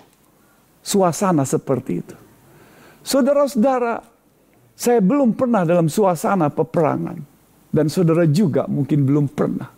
suasana 0.79 1.43
seperti 1.43 1.93
itu. 1.99 2.17
Saudara-saudara, 3.03 3.99
saya 4.79 5.03
belum 5.03 5.35
pernah 5.35 5.67
dalam 5.67 5.91
suasana 5.91 6.47
peperangan. 6.51 7.19
Dan 7.73 7.89
saudara 7.89 8.29
juga 8.29 8.69
mungkin 8.69 9.09
belum 9.09 9.27
pernah. 9.33 9.73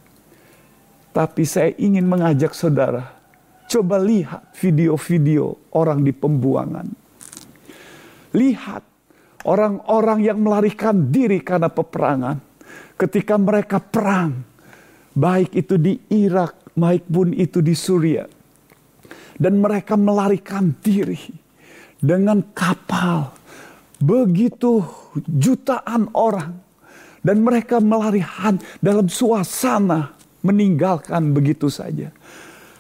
Tapi 1.15 1.47
saya 1.47 1.71
ingin 1.79 2.11
mengajak 2.11 2.51
saudara, 2.51 3.07
coba 3.71 4.03
lihat 4.03 4.51
video-video 4.59 5.71
orang 5.79 6.03
di 6.03 6.11
pembuangan 6.11 7.04
Lihat 8.35 8.83
orang-orang 9.47 10.25
yang 10.25 10.43
melarikan 10.43 11.13
diri 11.13 11.41
karena 11.41 11.71
peperangan. 11.71 12.37
Ketika 12.99 13.39
mereka 13.39 13.79
perang, 13.79 14.43
baik 15.15 15.55
itu 15.55 15.79
di 15.79 15.95
Irak, 16.11 16.75
baik 16.75 17.07
itu 17.39 17.59
di 17.63 17.75
Suria. 17.77 18.27
Dan 19.35 19.59
mereka 19.59 19.95
melarikan 19.99 20.75
diri 20.79 21.19
dengan 21.99 22.43
kapal. 22.55 23.35
Begitu 23.99 24.83
jutaan 25.27 26.11
orang. 26.15 26.63
Dan 27.25 27.41
mereka 27.41 27.81
melarikan 27.81 28.61
dalam 28.85 29.09
suasana 29.09 30.13
meninggalkan 30.45 31.33
begitu 31.33 31.73
saja. 31.73 32.13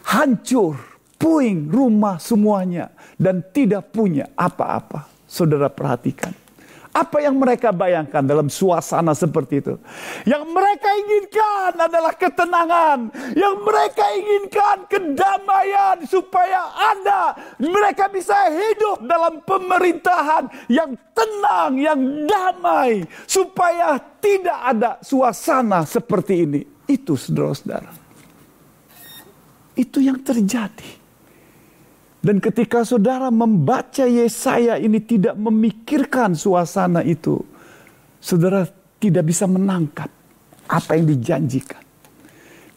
Hancur, 0.04 0.76
puing 1.16 1.72
rumah 1.72 2.20
semuanya. 2.20 2.92
Dan 3.16 3.40
tidak 3.50 3.90
punya 3.94 4.30
apa-apa. 4.36 5.13
Saudara 5.34 5.66
perhatikan. 5.66 6.30
Apa 6.94 7.18
yang 7.26 7.34
mereka 7.42 7.74
bayangkan 7.74 8.22
dalam 8.22 8.46
suasana 8.46 9.18
seperti 9.18 9.58
itu? 9.58 9.74
Yang 10.22 10.46
mereka 10.46 10.94
inginkan 10.94 11.74
adalah 11.74 12.14
ketenangan. 12.14 13.10
Yang 13.34 13.56
mereka 13.66 14.04
inginkan 14.14 14.76
kedamaian 14.86 16.06
supaya 16.06 16.70
Anda 16.94 17.34
mereka 17.58 18.06
bisa 18.06 18.46
hidup 18.46 19.02
dalam 19.10 19.42
pemerintahan 19.42 20.70
yang 20.70 20.94
tenang, 21.10 21.82
yang 21.82 22.00
damai 22.30 23.02
supaya 23.26 23.98
tidak 24.22 24.58
ada 24.62 24.90
suasana 25.02 25.82
seperti 25.82 26.46
ini. 26.46 26.62
Itu 26.86 27.18
saudara-saudara. 27.18 27.90
Itu 29.74 29.98
yang 29.98 30.22
terjadi. 30.22 31.03
Dan 32.24 32.40
ketika 32.40 32.88
saudara 32.88 33.28
membaca 33.28 34.08
Yesaya 34.08 34.80
ini 34.80 34.96
tidak 34.96 35.36
memikirkan 35.36 36.32
suasana 36.32 37.04
itu, 37.04 37.44
saudara 38.16 38.64
tidak 38.96 39.28
bisa 39.28 39.44
menangkap 39.44 40.08
apa 40.64 40.96
yang 40.96 41.04
dijanjikan. 41.04 41.84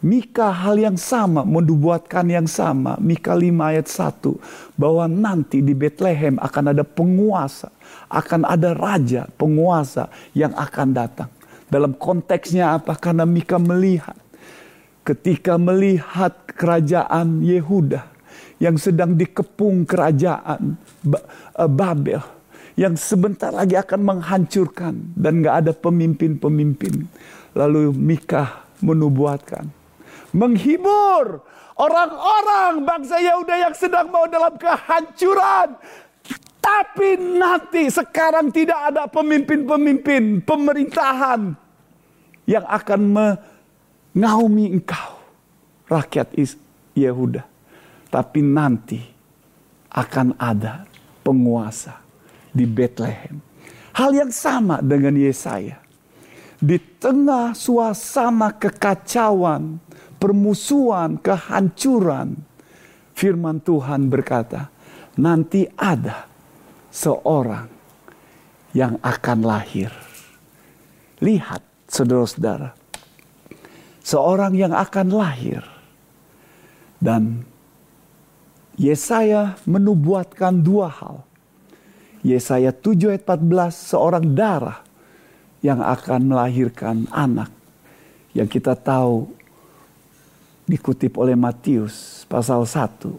Mika 0.03 0.51
hal 0.51 0.75
yang 0.75 0.99
sama, 0.99 1.47
mendubuatkan 1.47 2.27
yang 2.27 2.45
sama. 2.45 2.99
Mika 2.99 3.33
5 3.33 3.71
ayat 3.71 3.87
1. 3.87 4.75
Bahwa 4.75 5.07
nanti 5.07 5.63
di 5.63 5.71
Bethlehem 5.71 6.35
akan 6.37 6.75
ada 6.75 6.83
penguasa. 6.83 7.71
Akan 8.11 8.43
ada 8.43 8.75
raja, 8.75 9.31
penguasa 9.39 10.11
yang 10.35 10.51
akan 10.53 10.87
datang. 10.91 11.31
Dalam 11.71 11.95
konteksnya 11.95 12.77
apa? 12.77 12.99
Karena 12.99 13.23
Mika 13.23 13.57
melihat. 13.57 14.19
Ketika 15.07 15.55
melihat 15.55 16.35
kerajaan 16.51 17.41
Yehuda 17.41 18.16
yang 18.57 18.75
sedang 18.77 19.13
dikepung 19.13 19.85
kerajaan 19.85 20.77
eh, 21.05 21.69
Babel 21.69 22.37
yang 22.77 22.93
sebentar 22.93 23.49
lagi 23.49 23.73
akan 23.73 24.01
menghancurkan 24.05 25.17
dan 25.17 25.41
gak 25.41 25.65
ada 25.65 25.73
pemimpin-pemimpin. 25.73 27.09
Lalu 27.57 27.89
Mika 27.89 28.69
menubuatkan, 28.85 29.65
menghibur 30.29 31.41
orang-orang 31.73 32.85
bangsa 32.85 33.17
Yehuda 33.17 33.55
yang 33.65 33.73
sedang 33.73 34.13
mau 34.13 34.29
dalam 34.29 34.53
kehancuran. 34.61 35.73
Tapi 36.61 37.17
nanti 37.17 37.89
sekarang 37.89 38.53
tidak 38.53 38.93
ada 38.93 39.09
pemimpin-pemimpin 39.09 40.45
pemerintahan 40.45 41.57
yang 42.45 42.65
akan 42.67 43.01
mengaumi 43.09 44.77
engkau, 44.77 45.17
rakyat 45.89 46.29
Yehuda. 46.93 47.56
Tapi 48.07 48.39
nanti 48.39 49.01
akan 49.91 50.37
ada 50.39 50.87
penguasa 51.25 51.99
di 52.53 52.63
Bethlehem. 52.63 53.43
Hal 53.97 54.13
yang 54.13 54.31
sama 54.31 54.79
dengan 54.79 55.17
Yesaya. 55.17 55.81
Di 56.57 56.81
tengah 56.97 57.53
suasana 57.53 58.49
kekacauan, 58.57 59.77
permusuhan, 60.17 61.21
kehancuran, 61.21 62.33
firman 63.13 63.61
Tuhan 63.61 64.09
berkata, 64.09 64.73
nanti 65.21 65.69
ada 65.77 66.25
seorang 66.89 67.69
yang 68.73 68.97
akan 69.01 69.39
lahir. 69.45 69.93
Lihat, 71.21 71.89
saudara-saudara, 71.89 72.73
seorang 74.01 74.53
yang 74.53 74.73
akan 74.73 75.07
lahir 75.13 75.61
dan 77.01 77.45
Yesaya 78.77 79.57
menubuatkan 79.65 80.61
dua 80.61 80.87
hal. 80.93 81.25
Yesaya 82.21 82.73
7 82.73 83.13
ayat 83.13 83.23
14 83.25 83.93
seorang 83.93 84.25
darah 84.35 84.81
yang 85.61 85.81
akan 85.81 86.27
melahirkan 86.27 87.05
anak. 87.09 87.49
Yang 88.33 88.59
kita 88.61 88.77
tahu 88.77 89.31
dikutip 90.69 91.17
oleh 91.17 91.33
Matius 91.33 92.27
pasal 92.29 92.67
1. 92.67 93.15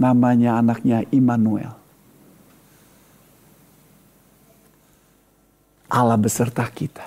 Namanya 0.00 0.58
anaknya 0.58 1.04
Immanuel. 1.12 1.76
Allah 5.90 6.16
beserta 6.16 6.64
kita. 6.70 7.04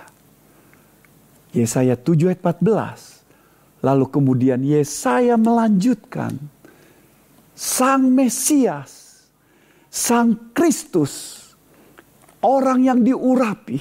Yesaya 1.56 1.97
7 1.97 2.29
ayat 2.29 2.39
14. 2.39 3.82
Lalu 3.84 4.06
kemudian 4.13 4.62
Yesaya 4.62 5.36
melanjutkan 5.36 6.38
Sang 7.54 8.10
Mesias, 8.10 9.26
Sang 9.89 10.52
Kristus, 10.58 11.39
orang 12.42 12.82
yang 12.82 13.00
diurapi, 13.06 13.78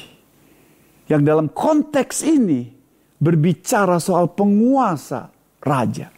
yang 1.09 1.25
dalam 1.25 1.49
konteks 1.49 2.21
ini 2.25 2.69
berbicara 3.17 3.97
soal 3.97 4.33
penguasa 4.33 5.33
raja 5.65 6.13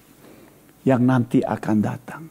yang 0.82 1.02
nanti 1.06 1.40
akan 1.40 1.76
datang. 1.78 2.22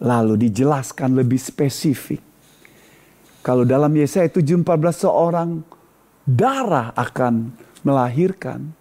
Lalu 0.00 0.48
dijelaskan 0.48 1.16
lebih 1.16 1.36
spesifik. 1.36 2.22
Kalau 3.40 3.64
dalam 3.64 3.92
Yesaya 3.92 4.28
7:14 4.28 5.04
seorang 5.04 5.64
darah 6.24 6.92
akan 6.96 7.52
melahirkan 7.84 8.72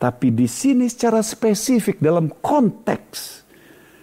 tapi 0.00 0.32
di 0.32 0.48
sini 0.48 0.88
secara 0.88 1.20
spesifik 1.20 2.00
dalam 2.00 2.32
konteks 2.40 3.44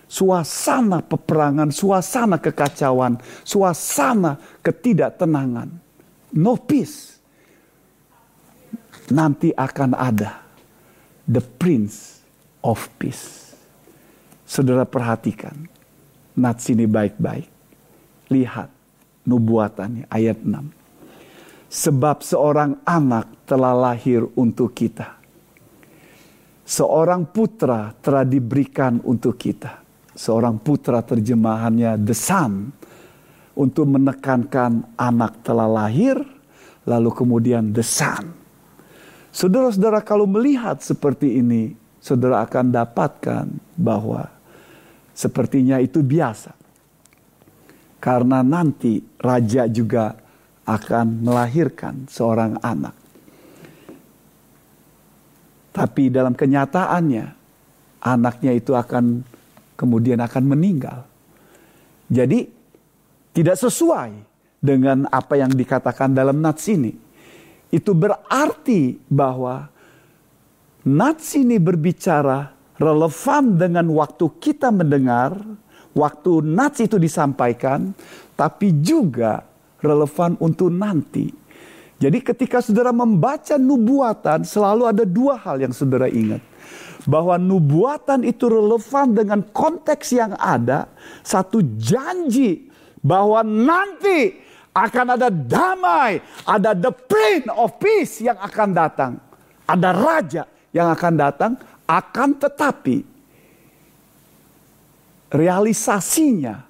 suasana 0.06 1.02
peperangan, 1.02 1.74
suasana 1.74 2.38
kekacauan, 2.38 3.18
suasana 3.42 4.38
ketidaktenangan. 4.62 5.74
No 6.38 6.54
peace. 6.54 7.18
Nanti 9.10 9.50
akan 9.50 9.98
ada 9.98 10.38
the 11.26 11.42
prince 11.42 12.22
of 12.62 12.86
peace. 13.02 13.58
Saudara 14.46 14.86
perhatikan. 14.86 15.66
Nats 16.38 16.70
ini 16.70 16.86
baik-baik. 16.86 17.50
Lihat 18.30 18.70
nubuatannya 19.26 20.06
ayat 20.14 20.46
6. 20.46 21.74
Sebab 21.74 22.22
seorang 22.22 22.78
anak 22.86 23.50
telah 23.50 23.74
lahir 23.74 24.30
untuk 24.38 24.78
kita 24.78 25.17
seorang 26.68 27.32
putra 27.32 27.96
telah 28.04 28.28
diberikan 28.28 29.00
untuk 29.08 29.40
kita. 29.40 29.80
Seorang 30.12 30.60
putra 30.60 31.00
terjemahannya 31.00 31.96
the 32.04 32.12
son 32.12 32.76
untuk 33.56 33.88
menekankan 33.88 35.00
anak 35.00 35.40
telah 35.48 35.66
lahir 35.66 36.20
lalu 36.84 37.10
kemudian 37.16 37.72
the 37.72 37.86
son. 37.86 38.36
Saudara-saudara 39.32 40.04
kalau 40.04 40.28
melihat 40.28 40.82
seperti 40.84 41.40
ini, 41.40 41.72
saudara 42.02 42.44
akan 42.44 42.74
dapatkan 42.74 43.46
bahwa 43.78 44.28
sepertinya 45.14 45.78
itu 45.78 46.02
biasa. 46.02 46.58
Karena 48.02 48.42
nanti 48.42 49.02
raja 49.22 49.70
juga 49.70 50.18
akan 50.66 51.22
melahirkan 51.22 52.10
seorang 52.10 52.58
anak. 52.66 53.07
Tapi 55.78 56.10
dalam 56.10 56.34
kenyataannya 56.34 57.26
anaknya 58.02 58.52
itu 58.58 58.74
akan 58.74 59.22
kemudian 59.78 60.18
akan 60.18 60.44
meninggal. 60.50 61.06
Jadi 62.10 62.50
tidak 63.38 63.62
sesuai 63.62 64.10
dengan 64.58 65.06
apa 65.14 65.38
yang 65.38 65.54
dikatakan 65.54 66.18
dalam 66.18 66.42
nats 66.42 66.66
ini. 66.74 66.98
Itu 67.70 67.94
berarti 67.94 68.98
bahwa 69.06 69.70
nats 70.82 71.38
ini 71.38 71.62
berbicara 71.62 72.50
relevan 72.82 73.54
dengan 73.62 73.86
waktu 73.94 74.26
kita 74.42 74.74
mendengar, 74.74 75.38
waktu 75.94 76.42
nats 76.42 76.82
itu 76.82 76.98
disampaikan, 76.98 77.94
tapi 78.34 78.74
juga 78.82 79.46
relevan 79.78 80.42
untuk 80.42 80.74
nanti 80.74 81.30
jadi 81.98 82.22
ketika 82.22 82.62
saudara 82.62 82.94
membaca 82.94 83.58
nubuatan 83.58 84.46
selalu 84.46 84.86
ada 84.86 85.02
dua 85.02 85.34
hal 85.42 85.58
yang 85.58 85.74
saudara 85.74 86.06
ingat. 86.06 86.42
Bahwa 87.10 87.40
nubuatan 87.42 88.22
itu 88.22 88.46
relevan 88.46 89.18
dengan 89.18 89.42
konteks 89.42 90.14
yang 90.14 90.38
ada. 90.38 90.92
Satu 91.26 91.64
janji 91.80 92.70
bahwa 93.02 93.42
nanti 93.42 94.38
akan 94.78 95.18
ada 95.18 95.34
damai. 95.34 96.22
Ada 96.46 96.78
the 96.78 96.94
prince 96.94 97.50
of 97.50 97.82
peace 97.82 98.22
yang 98.22 98.38
akan 98.38 98.70
datang. 98.78 99.12
Ada 99.66 99.90
raja 99.90 100.44
yang 100.70 100.94
akan 100.94 101.14
datang. 101.18 101.52
Akan 101.88 102.38
tetapi 102.38 103.02
realisasinya 105.34 106.62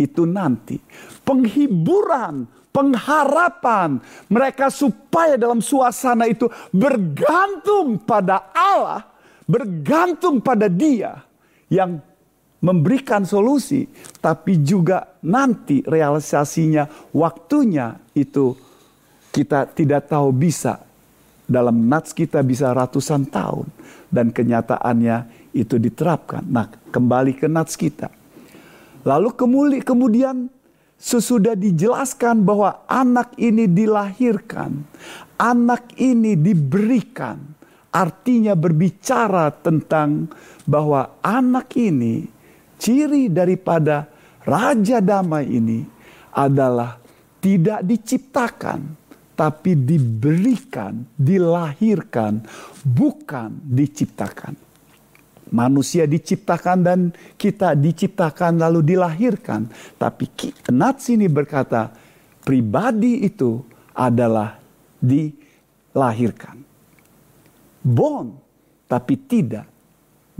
itu 0.00 0.26
nanti. 0.26 0.80
Penghiburan, 1.22 2.48
pengharapan 2.72 4.00
mereka 4.32 4.72
supaya 4.72 5.36
dalam 5.36 5.60
suasana 5.60 6.24
itu 6.26 6.48
bergantung 6.72 8.00
pada 8.00 8.50
Allah, 8.56 9.04
bergantung 9.44 10.40
pada 10.40 10.66
Dia 10.66 11.20
yang 11.68 12.00
memberikan 12.62 13.28
solusi, 13.28 13.84
tapi 14.22 14.62
juga 14.62 15.18
nanti 15.26 15.84
realisasinya, 15.84 17.12
waktunya 17.12 17.98
itu 18.16 18.56
kita 19.34 19.68
tidak 19.74 20.08
tahu 20.08 20.32
bisa. 20.32 20.80
Dalam 21.42 21.90
nats 21.90 22.16
kita 22.16 22.40
bisa 22.40 22.72
ratusan 22.72 23.28
tahun 23.28 23.68
dan 24.08 24.32
kenyataannya 24.32 25.50
itu 25.52 25.76
diterapkan. 25.76 26.40
Nah, 26.48 26.70
kembali 26.88 27.36
ke 27.36 27.44
nats 27.50 27.76
kita. 27.76 28.08
Lalu 29.04 29.34
kemudian 29.82 30.48
sesudah 31.02 31.58
dijelaskan 31.58 32.46
bahwa 32.46 32.86
anak 32.86 33.34
ini 33.34 33.66
dilahirkan, 33.66 34.86
anak 35.34 35.90
ini 35.98 36.38
diberikan, 36.38 37.42
artinya 37.90 38.54
berbicara 38.54 39.50
tentang 39.50 40.30
bahwa 40.62 41.18
anak 41.18 41.74
ini 41.74 42.30
ciri 42.78 43.26
daripada 43.26 44.06
raja 44.46 45.02
damai 45.02 45.50
ini 45.50 45.82
adalah 46.38 47.02
tidak 47.42 47.82
diciptakan 47.82 49.02
tapi 49.34 49.74
diberikan, 49.74 51.02
dilahirkan, 51.18 52.46
bukan 52.86 53.50
diciptakan. 53.58 54.54
Manusia 55.52 56.08
diciptakan 56.08 56.78
dan 56.80 57.00
kita 57.36 57.76
diciptakan 57.76 58.56
lalu 58.56 58.96
dilahirkan. 58.96 59.68
Tapi 60.00 60.24
Nats 60.72 61.12
ini 61.12 61.28
berkata 61.28 61.92
pribadi 62.40 63.28
itu 63.28 63.60
adalah 63.92 64.56
dilahirkan. 64.96 66.56
Born 67.84 68.32
tapi 68.88 69.14
tidak 69.28 69.68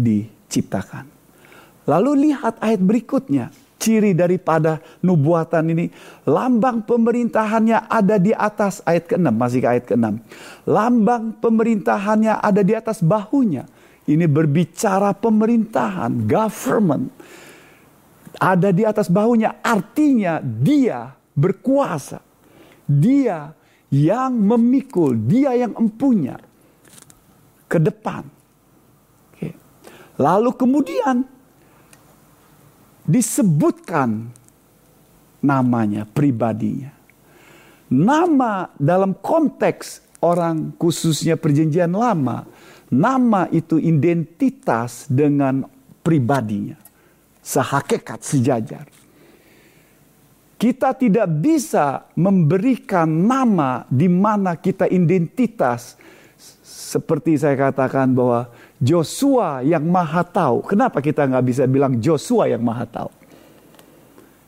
diciptakan. 0.01 1.05
Lalu 1.88 2.31
lihat 2.31 2.62
ayat 2.62 2.81
berikutnya. 2.81 3.53
Ciri 3.83 4.14
daripada 4.14 4.79
nubuatan 5.03 5.75
ini. 5.75 5.90
Lambang 6.31 6.87
pemerintahannya 6.87 7.90
ada 7.90 8.14
di 8.14 8.31
atas 8.31 8.79
ayat 8.87 9.11
ke-6. 9.11 9.27
Masih 9.35 9.59
ke 9.59 9.68
ayat 9.75 9.85
ke-6. 9.90 10.22
Lambang 10.70 11.35
pemerintahannya 11.42 12.38
ada 12.38 12.62
di 12.62 12.79
atas 12.79 13.03
bahunya. 13.03 13.66
Ini 14.03 14.27
berbicara 14.27 15.15
pemerintahan, 15.15 16.27
government. 16.27 17.15
Ada 18.38 18.75
di 18.75 18.83
atas 18.83 19.07
bahunya. 19.07 19.62
Artinya 19.62 20.43
dia 20.43 21.15
berkuasa. 21.37 22.19
Dia 22.83 23.55
yang 23.93 24.35
memikul. 24.35 25.15
Dia 25.15 25.55
yang 25.55 25.79
empunya. 25.79 26.35
Ke 27.71 27.79
depan. 27.79 28.43
Lalu 30.21 30.51
kemudian 30.55 31.25
disebutkan 33.03 34.29
namanya, 35.41 36.05
pribadinya. 36.05 36.93
Nama 37.93 38.73
dalam 38.77 39.17
konteks 39.17 40.17
orang 40.25 40.77
khususnya 40.77 41.37
perjanjian 41.37 41.93
lama, 41.93 42.45
nama 42.93 43.49
itu 43.49 43.81
identitas 43.81 45.09
dengan 45.09 45.65
pribadinya. 46.05 46.77
Sehakikat 47.43 48.21
sejajar. 48.23 48.87
Kita 50.61 50.95
tidak 50.95 51.27
bisa 51.43 52.07
memberikan 52.15 53.09
nama 53.11 53.83
di 53.91 54.07
mana 54.07 54.55
kita 54.55 54.87
identitas 54.87 55.99
seperti 56.63 57.35
saya 57.35 57.59
katakan 57.59 58.15
bahwa 58.15 58.47
Joshua 58.79 59.65
yang 59.67 59.83
maha 59.91 60.23
tahu. 60.23 60.63
Kenapa 60.63 61.03
kita 61.03 61.27
nggak 61.27 61.45
bisa 61.49 61.65
bilang 61.67 61.99
Joshua 61.99 62.47
yang 62.47 62.63
maha 62.63 62.87
tahu? 62.87 63.11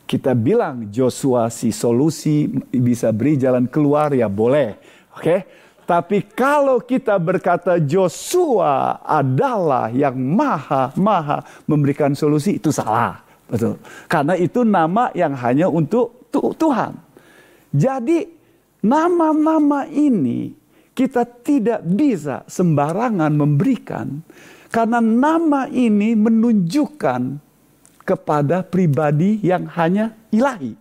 Kita 0.06 0.36
bilang 0.38 0.86
Joshua 0.94 1.50
si 1.50 1.74
solusi 1.74 2.46
bisa 2.70 3.10
beri 3.10 3.34
jalan 3.34 3.66
keluar 3.66 4.14
ya 4.14 4.30
boleh. 4.30 4.78
Oke. 5.18 5.18
Okay? 5.18 5.40
Tapi 5.84 6.24
kalau 6.32 6.80
kita 6.80 7.20
berkata 7.20 7.76
Joshua 7.76 9.04
adalah 9.04 9.92
yang 9.92 10.16
maha 10.16 10.90
maha 10.96 11.44
memberikan 11.68 12.16
solusi 12.16 12.56
itu 12.56 12.72
salah. 12.72 13.20
Betul. 13.44 13.76
Karena 14.08 14.34
itu 14.34 14.64
nama 14.64 15.12
yang 15.12 15.36
hanya 15.36 15.68
untuk 15.68 16.32
Tuhan. 16.32 16.96
Jadi 17.74 18.24
nama-nama 18.80 19.84
ini 19.86 20.56
kita 20.94 21.26
tidak 21.26 21.82
bisa 21.84 22.46
sembarangan 22.48 23.34
memberikan 23.34 24.22
karena 24.70 24.98
nama 24.98 25.66
ini 25.70 26.18
menunjukkan 26.18 27.22
kepada 28.04 28.62
pribadi 28.62 29.40
yang 29.42 29.66
hanya 29.74 30.12
ilahi. 30.30 30.76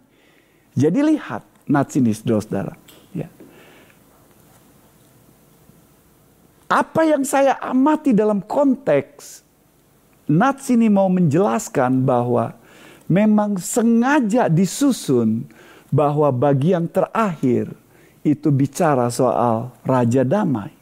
Jadi 0.73 0.99
lihat 1.01 1.41
nats 1.69 1.95
ini 1.97 2.11
saudara-saudara. 2.11 2.73
Ya. 3.15 3.29
Apa 6.73 7.05
yang 7.05 7.21
saya 7.21 7.53
amati 7.61 8.17
dalam 8.17 8.41
konteks 8.41 9.45
nats 10.25 10.73
ini 10.73 10.89
mau 10.89 11.05
menjelaskan 11.05 12.01
bahwa 12.01 12.57
memang 13.05 13.61
sengaja 13.61 14.49
disusun 14.49 15.45
bahwa 15.93 16.33
bagian 16.33 16.89
terakhir 16.89 17.69
itu 18.25 18.49
bicara 18.49 19.13
soal 19.13 19.69
raja 19.85 20.25
damai. 20.25 20.73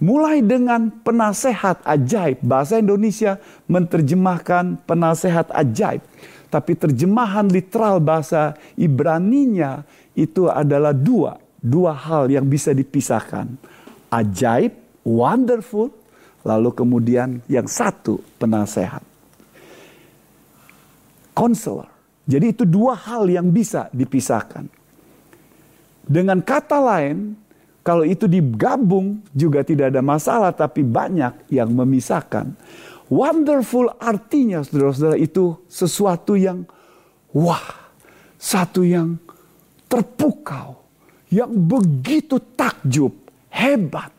Mulai 0.00 0.40
dengan 0.40 0.88
penasehat 0.88 1.84
ajaib. 1.84 2.40
Bahasa 2.40 2.80
Indonesia 2.80 3.36
menerjemahkan 3.68 4.80
penasehat 4.88 5.52
ajaib. 5.52 6.00
Tapi 6.48 6.72
terjemahan 6.72 7.44
literal 7.52 8.00
bahasa 8.00 8.56
Ibraninya 8.80 9.84
itu 10.16 10.48
adalah 10.48 10.96
dua. 10.96 11.36
Dua 11.60 11.92
hal 11.92 12.32
yang 12.32 12.48
bisa 12.48 12.72
dipisahkan. 12.72 13.60
Ajaib, 14.08 14.79
wonderful. 15.06 15.92
Lalu 16.40 16.72
kemudian 16.72 17.44
yang 17.52 17.68
satu 17.68 18.16
penasehat. 18.40 19.04
Counselor. 21.36 21.88
Jadi 22.24 22.46
itu 22.56 22.64
dua 22.64 22.96
hal 22.96 23.28
yang 23.28 23.52
bisa 23.52 23.92
dipisahkan. 23.92 24.64
Dengan 26.00 26.40
kata 26.40 26.80
lain, 26.80 27.36
kalau 27.80 28.04
itu 28.04 28.28
digabung 28.28 29.24
juga 29.32 29.64
tidak 29.64 29.92
ada 29.92 30.02
masalah, 30.04 30.52
tapi 30.52 30.84
banyak 30.84 31.48
yang 31.52 31.72
memisahkan. 31.72 32.52
Wonderful 33.10 33.90
artinya, 33.98 34.62
saudara-saudara, 34.62 35.18
itu 35.18 35.58
sesuatu 35.66 36.38
yang 36.38 36.62
wah, 37.34 37.90
satu 38.38 38.86
yang 38.86 39.18
terpukau, 39.90 40.78
yang 41.32 41.50
begitu 41.50 42.38
takjub, 42.54 43.10
hebat, 43.50 44.14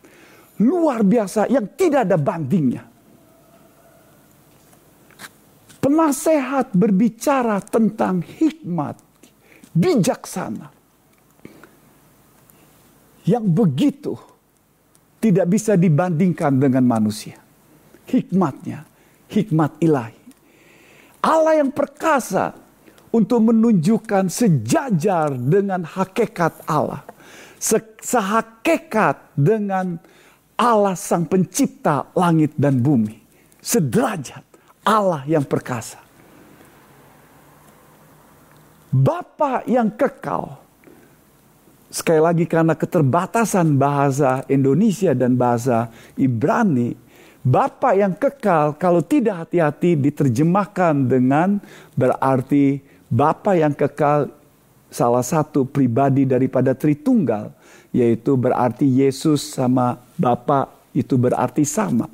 luar 0.62 1.02
biasa, 1.02 1.50
yang 1.50 1.65
tidak 1.74 2.06
ada 2.06 2.17
bandingnya. 2.21 2.84
Penasehat 5.82 6.78
berbicara 6.78 7.58
tentang 7.65 8.21
hikmat, 8.21 9.02
bijaksana 9.74 10.69
yang 13.26 13.45
begitu 13.45 14.17
tidak 15.21 15.45
bisa 15.50 15.78
dibandingkan 15.78 16.58
dengan 16.58 16.82
manusia. 16.86 17.38
Hikmatnya, 18.10 18.82
hikmat 19.30 19.78
ilahi. 19.78 20.17
Allah 21.21 21.62
yang 21.62 21.69
perkasa 21.69 22.58
untuk 23.13 23.54
menunjukkan 23.54 24.26
sejajar 24.28 25.38
dengan 25.38 25.86
hakikat 25.86 26.65
Allah. 26.65 27.06
Se 27.62 27.78
sehakikat 28.02 29.38
dengan 29.38 30.02
Allah 30.58 30.98
sang 30.98 31.26
pencipta 31.26 32.10
langit 32.16 32.56
dan 32.56 32.80
bumi. 32.80 33.18
Sederajat 33.62 34.44
Allah 34.82 35.22
yang 35.30 35.46
perkasa. 35.46 36.02
Bapa 38.92 39.64
yang 39.70 39.88
kekal 39.96 40.62
sekali 41.92 42.24
lagi 42.24 42.48
karena 42.48 42.74
keterbatasan 42.74 43.76
bahasa 43.76 44.48
Indonesia 44.48 45.12
dan 45.12 45.36
bahasa 45.36 45.92
Ibrani, 46.16 46.96
Bapak 47.42 47.94
yang 47.98 48.14
kekal 48.16 48.78
kalau 48.80 49.04
tidak 49.04 49.46
hati-hati 49.46 50.00
diterjemahkan 50.00 50.94
dengan 51.10 51.60
berarti 51.98 52.80
Bapak 53.12 53.56
yang 53.60 53.74
kekal 53.76 54.32
salah 54.88 55.26
satu 55.26 55.68
pribadi 55.68 56.24
daripada 56.24 56.72
Tritunggal, 56.72 57.52
yaitu 57.92 58.40
berarti 58.40 58.88
Yesus 58.88 59.56
sama 59.56 60.00
Bapak 60.16 60.72
itu 60.96 61.16
berarti 61.16 61.68
sama. 61.68 62.08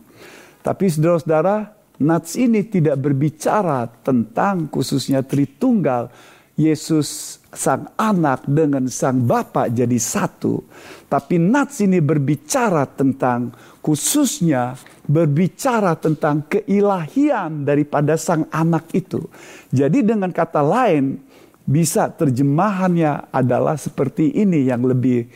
Tapi 0.62 0.90
saudara-saudara, 0.90 1.78
Nats 1.98 2.38
ini 2.38 2.62
tidak 2.62 3.02
berbicara 3.02 3.90
tentang 4.06 4.70
khususnya 4.70 5.26
Tritunggal 5.26 6.14
Yesus 6.58 7.38
sang 7.54 7.90
anak 7.98 8.46
dengan 8.46 8.86
sang 8.90 9.26
Bapa 9.26 9.70
jadi 9.70 9.98
satu. 9.98 10.62
Tapi 11.10 11.42
Nats 11.42 11.82
ini 11.82 11.98
berbicara 12.02 12.86
tentang 12.86 13.54
khususnya 13.82 14.78
berbicara 15.08 15.98
tentang 15.98 16.46
keilahian 16.46 17.66
daripada 17.66 18.14
sang 18.18 18.46
anak 18.54 18.90
itu. 18.94 19.26
Jadi 19.74 20.06
dengan 20.06 20.30
kata 20.30 20.62
lain 20.62 21.18
bisa 21.66 22.10
terjemahannya 22.14 23.32
adalah 23.34 23.78
seperti 23.78 24.38
ini 24.38 24.68
yang 24.70 24.86
lebih 24.86 25.30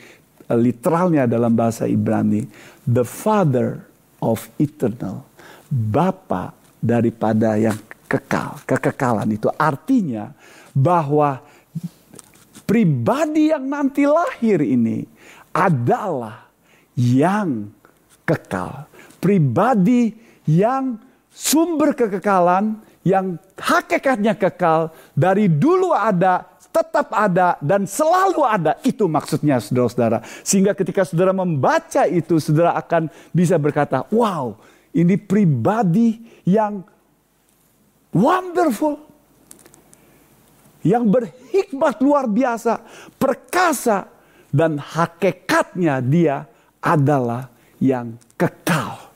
literalnya 0.55 1.27
dalam 1.27 1.53
bahasa 1.55 1.87
Ibrani. 1.87 2.45
The 2.83 3.05
Father 3.05 3.83
of 4.21 4.47
Eternal. 4.57 5.25
Bapa 5.71 6.51
daripada 6.81 7.55
yang 7.55 7.77
kekal. 8.09 8.59
Kekekalan 8.67 9.29
itu 9.31 9.47
artinya 9.55 10.35
bahwa 10.75 11.39
pribadi 12.67 13.51
yang 13.51 13.67
nanti 13.67 14.03
lahir 14.03 14.59
ini 14.59 15.03
adalah 15.55 16.47
yang 16.95 17.71
kekal. 18.27 18.87
Pribadi 19.21 20.11
yang 20.49 20.99
sumber 21.31 21.95
kekekalan, 21.95 22.83
yang 23.07 23.39
hakikatnya 23.55 24.35
kekal, 24.35 24.91
dari 25.15 25.47
dulu 25.47 25.95
ada, 25.95 26.50
tetap 26.71 27.11
ada, 27.11 27.59
dan 27.59 27.83
selalu 27.83 28.41
ada. 28.47 28.79
Itu 28.81 29.05
maksudnya 29.11 29.59
saudara-saudara. 29.59 30.23
Sehingga 30.41 30.71
ketika 30.71 31.03
saudara 31.03 31.35
membaca 31.35 32.07
itu, 32.07 32.39
saudara 32.39 32.73
akan 32.79 33.11
bisa 33.35 33.59
berkata, 33.59 34.07
wow, 34.09 34.55
ini 34.95 35.19
pribadi 35.19 36.23
yang 36.47 36.83
wonderful 38.15 39.11
yang 40.81 41.05
berhikmat 41.09 42.01
luar 42.01 42.25
biasa, 42.25 42.81
perkasa, 43.21 44.09
dan 44.49 44.81
hakikatnya 44.81 46.01
dia 46.01 46.49
adalah 46.81 47.53
yang 47.77 48.17
kekal. 48.35 49.13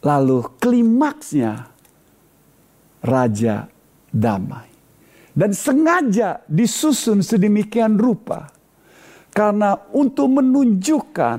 Lalu 0.00 0.48
klimaksnya 0.56 1.68
Raja 3.04 3.68
Damai. 4.10 4.68
Dan 5.30 5.54
sengaja 5.54 6.42
disusun 6.50 7.22
sedemikian 7.22 7.96
rupa. 7.96 8.50
Karena 9.30 9.78
untuk 9.94 10.26
menunjukkan 10.42 11.38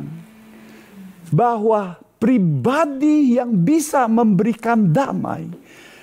bahwa 1.35 1.99
pribadi 2.15 3.35
yang 3.35 3.51
bisa 3.51 4.07
memberikan 4.07 4.95
damai 4.95 5.51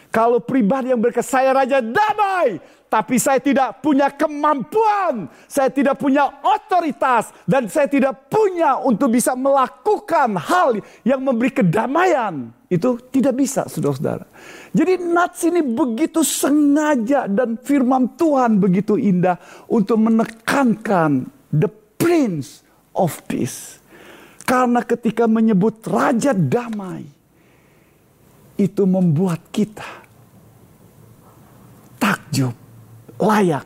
kalau 0.09 0.41
pribadi 0.41 0.89
yang 0.89 1.01
berkata, 1.01 1.25
saya 1.25 1.53
raja 1.53 1.85
damai. 1.85 2.57
Tapi 2.89 3.21
saya 3.21 3.37
tidak 3.37 3.85
punya 3.85 4.09
kemampuan. 4.09 5.29
Saya 5.45 5.69
tidak 5.69 6.01
punya 6.01 6.41
otoritas. 6.41 7.29
Dan 7.45 7.69
saya 7.69 7.85
tidak 7.85 8.33
punya 8.33 8.81
untuk 8.81 9.13
bisa 9.13 9.37
melakukan 9.37 10.41
hal 10.41 10.81
yang 11.05 11.21
memberi 11.21 11.53
kedamaian. 11.53 12.49
Itu 12.69 13.01
tidak 13.09 13.41
bisa 13.41 13.65
saudara-saudara. 13.65 14.29
Jadi 14.77 15.01
Nats 15.01 15.41
ini 15.49 15.65
begitu 15.65 16.21
sengaja 16.21 17.25
dan 17.25 17.57
firman 17.57 18.13
Tuhan 18.13 18.61
begitu 18.61 19.01
indah. 19.01 19.41
Untuk 19.73 19.97
menekankan 19.97 21.25
the 21.49 21.73
prince 21.97 22.61
of 22.93 23.25
peace. 23.25 23.81
Karena 24.45 24.85
ketika 24.85 25.25
menyebut 25.25 25.81
raja 25.89 26.37
damai 26.37 27.05
itu 28.61 28.83
membuat 28.85 29.49
kita 29.53 29.89
takjub, 32.01 32.57
layak 33.21 33.65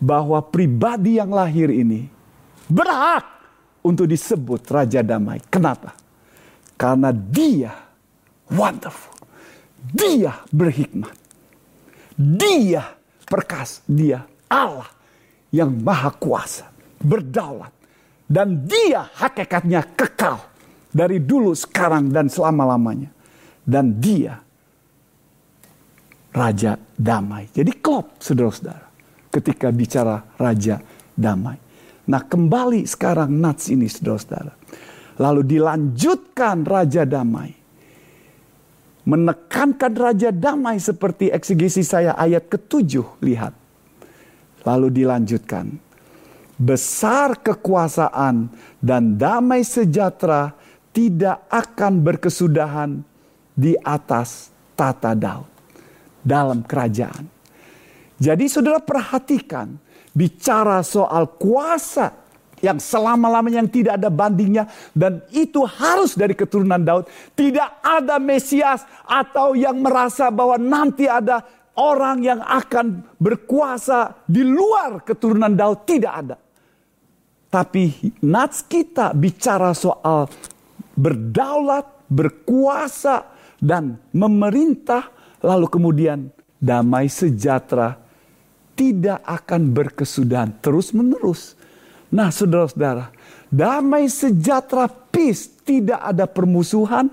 bahwa 0.00 0.40
pribadi 0.40 1.20
yang 1.20 1.32
lahir 1.32 1.68
ini 1.68 2.08
berhak 2.68 3.26
untuk 3.84 4.08
disebut 4.08 4.64
Raja 4.68 5.04
Damai. 5.04 5.44
Kenapa? 5.52 5.92
Karena 6.80 7.12
dia 7.12 7.89
wonderful. 8.52 9.14
Dia 9.80 10.44
berhikmat. 10.52 11.14
Dia 12.14 12.84
perkas. 13.24 13.80
Dia 13.88 14.22
Allah 14.50 14.90
yang 15.54 15.80
maha 15.80 16.12
kuasa. 16.14 16.68
Berdaulat. 17.00 17.72
Dan 18.30 18.68
dia 18.68 19.08
hakikatnya 19.08 19.96
kekal. 19.96 20.38
Dari 20.90 21.22
dulu, 21.22 21.54
sekarang, 21.54 22.10
dan 22.10 22.26
selama-lamanya 22.26 23.20
dan 23.70 24.02
dia 24.02 24.34
raja 26.34 26.74
damai. 26.98 27.46
Jadi 27.54 27.78
klop 27.78 28.18
saudara-saudara 28.18 28.86
ketika 29.30 29.70
bicara 29.70 30.18
raja 30.34 30.82
damai. 31.14 31.58
Nah 32.10 32.22
kembali 32.26 32.82
sekarang 32.86 33.30
Nats 33.30 33.70
ini 33.70 33.86
saudara-saudara. 33.86 34.58
Lalu 35.22 35.42
dilanjutkan 35.46 36.66
raja 36.66 37.06
damai. 37.06 37.59
Menekankan 39.10 39.90
raja 39.98 40.30
damai 40.30 40.78
seperti 40.78 41.34
eksegesi 41.34 41.82
saya 41.82 42.14
ayat 42.14 42.46
ketujuh 42.46 43.18
lihat. 43.26 43.50
Lalu 44.62 45.02
dilanjutkan. 45.02 45.66
Besar 46.54 47.42
kekuasaan 47.42 48.54
dan 48.78 49.18
damai 49.18 49.66
sejahtera 49.66 50.54
tidak 50.94 51.42
akan 51.50 52.06
berkesudahan 52.06 53.02
di 53.56 53.74
atas 53.82 54.54
tata 54.78 55.18
Daud 55.18 55.48
dalam 56.22 56.62
kerajaan. 56.62 57.26
Jadi 58.20 58.46
saudara 58.46 58.78
perhatikan 58.78 59.74
bicara 60.12 60.84
soal 60.84 61.34
kuasa 61.40 62.12
yang 62.60 62.78
selama-lamanya 62.80 63.64
yang 63.64 63.72
tidak 63.72 64.00
ada 64.00 64.08
bandingnya 64.12 64.64
dan 64.92 65.24
itu 65.32 65.64
harus 65.64 66.16
dari 66.16 66.36
keturunan 66.36 66.80
Daud. 66.80 67.08
Tidak 67.36 67.84
ada 67.84 68.16
Mesias 68.20 68.84
atau 69.04 69.56
yang 69.56 69.80
merasa 69.80 70.28
bahwa 70.28 70.60
nanti 70.60 71.08
ada 71.08 71.44
orang 71.76 72.20
yang 72.20 72.40
akan 72.40 73.16
berkuasa 73.16 74.24
di 74.28 74.44
luar 74.44 75.00
keturunan 75.04 75.52
Daud 75.52 75.88
tidak 75.88 76.12
ada. 76.12 76.36
Tapi 77.50 78.14
nats 78.22 78.62
kita 78.62 79.10
bicara 79.10 79.74
soal 79.74 80.30
berdaulat, 80.94 82.06
berkuasa, 82.06 83.26
dan 83.60 84.00
memerintah 84.16 85.12
lalu 85.44 85.68
kemudian 85.68 86.32
damai 86.56 87.12
sejahtera 87.12 88.00
tidak 88.72 89.20
akan 89.28 89.76
berkesudahan 89.76 90.56
terus 90.64 90.96
menerus. 90.96 91.59
Nah 92.10 92.28
saudara-saudara, 92.34 93.14
damai 93.46 94.10
sejahtera 94.10 94.90
peace 94.90 95.62
tidak 95.62 96.02
ada 96.02 96.26
permusuhan, 96.26 97.06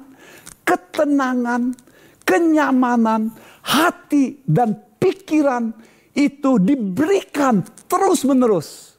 ketenangan, 0.66 1.78
kenyamanan, 2.26 3.30
hati 3.62 4.42
dan 4.42 4.74
pikiran 4.98 5.70
itu 6.18 6.58
diberikan 6.58 7.62
terus 7.86 8.26
menerus. 8.26 8.98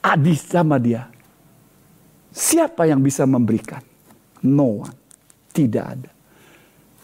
Adis 0.00 0.48
sama 0.48 0.80
dia. 0.80 1.12
Siapa 2.32 2.88
yang 2.88 3.04
bisa 3.04 3.28
memberikan? 3.28 3.80
No 4.44 4.84
one. 4.84 4.96
Tidak 5.52 5.84
ada. 5.84 6.10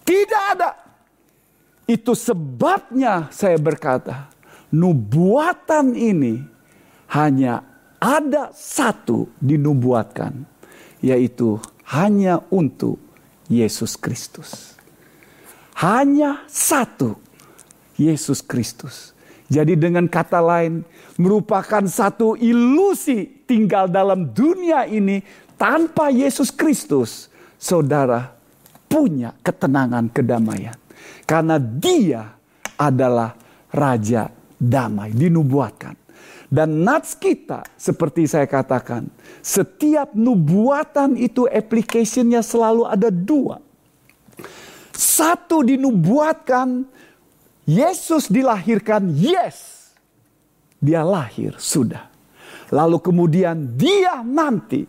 Tidak 0.05 0.43
ada. 0.57 0.71
Itu 1.89 2.13
sebabnya 2.13 3.33
saya 3.33 3.57
berkata, 3.57 4.29
nubuatan 4.71 5.97
ini 5.97 6.41
hanya 7.13 7.72
ada 8.03 8.51
satu 8.51 9.31
dinubuatkan, 9.39 10.43
yaitu 10.99 11.63
hanya 11.87 12.43
untuk 12.51 12.99
Yesus 13.47 13.95
Kristus. 13.95 14.75
Hanya 15.79 16.43
satu 16.51 17.15
Yesus 17.95 18.43
Kristus. 18.43 19.15
Jadi 19.47 19.79
dengan 19.79 20.11
kata 20.11 20.43
lain 20.43 20.83
merupakan 21.15 21.85
satu 21.87 22.35
ilusi 22.35 23.47
tinggal 23.47 23.87
dalam 23.87 24.35
dunia 24.35 24.83
ini 24.89 25.23
tanpa 25.55 26.11
Yesus 26.11 26.51
Kristus. 26.51 27.31
Saudara 27.55 28.35
punya 28.91 29.31
ketenangan 29.47 30.11
kedamaian. 30.11 30.75
Karena 31.23 31.61
dia 31.63 32.35
adalah 32.75 33.39
Raja 33.71 34.27
Damai, 34.59 35.15
dinubuatkan. 35.15 36.02
Dan 36.53 36.85
nats 36.85 37.17
kita, 37.17 37.65
seperti 37.81 38.29
saya 38.29 38.45
katakan, 38.45 39.09
setiap 39.41 40.13
nubuatan 40.13 41.17
itu 41.17 41.49
applicationnya 41.49 42.45
selalu 42.45 42.85
ada 42.85 43.09
dua. 43.09 43.57
Satu 44.93 45.65
dinubuatkan, 45.65 46.85
Yesus 47.65 48.29
dilahirkan, 48.29 49.17
yes. 49.17 49.81
Dia 50.77 51.01
lahir, 51.01 51.57
sudah. 51.57 52.13
Lalu 52.69 53.01
kemudian 53.01 53.73
dia 53.73 54.21
nanti 54.21 54.85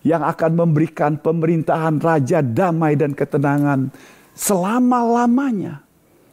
yang 0.00 0.24
akan 0.24 0.64
memberikan 0.64 1.20
pemerintahan 1.20 2.00
raja 2.00 2.40
damai 2.40 2.96
dan 2.96 3.12
ketenangan 3.12 3.92
selama-lamanya. 4.32 5.84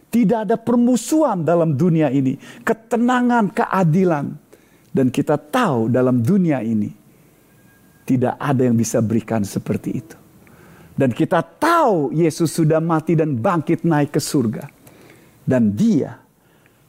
Tidak 0.08 0.46
ada 0.48 0.56
permusuhan 0.56 1.42
dalam 1.44 1.76
dunia 1.76 2.08
ini, 2.14 2.40
ketenangan, 2.64 3.52
keadilan. 3.52 4.43
Dan 4.94 5.10
kita 5.10 5.42
tahu 5.42 5.90
dalam 5.90 6.22
dunia 6.22 6.62
ini 6.62 6.94
tidak 8.06 8.38
ada 8.38 8.62
yang 8.70 8.78
bisa 8.78 9.02
berikan 9.02 9.42
seperti 9.42 9.90
itu. 9.90 10.18
Dan 10.94 11.10
kita 11.10 11.42
tahu 11.42 12.14
Yesus 12.14 12.54
sudah 12.54 12.78
mati 12.78 13.18
dan 13.18 13.34
bangkit 13.34 13.82
naik 13.82 14.14
ke 14.14 14.22
surga. 14.22 14.70
Dan 15.42 15.74
dia 15.74 16.22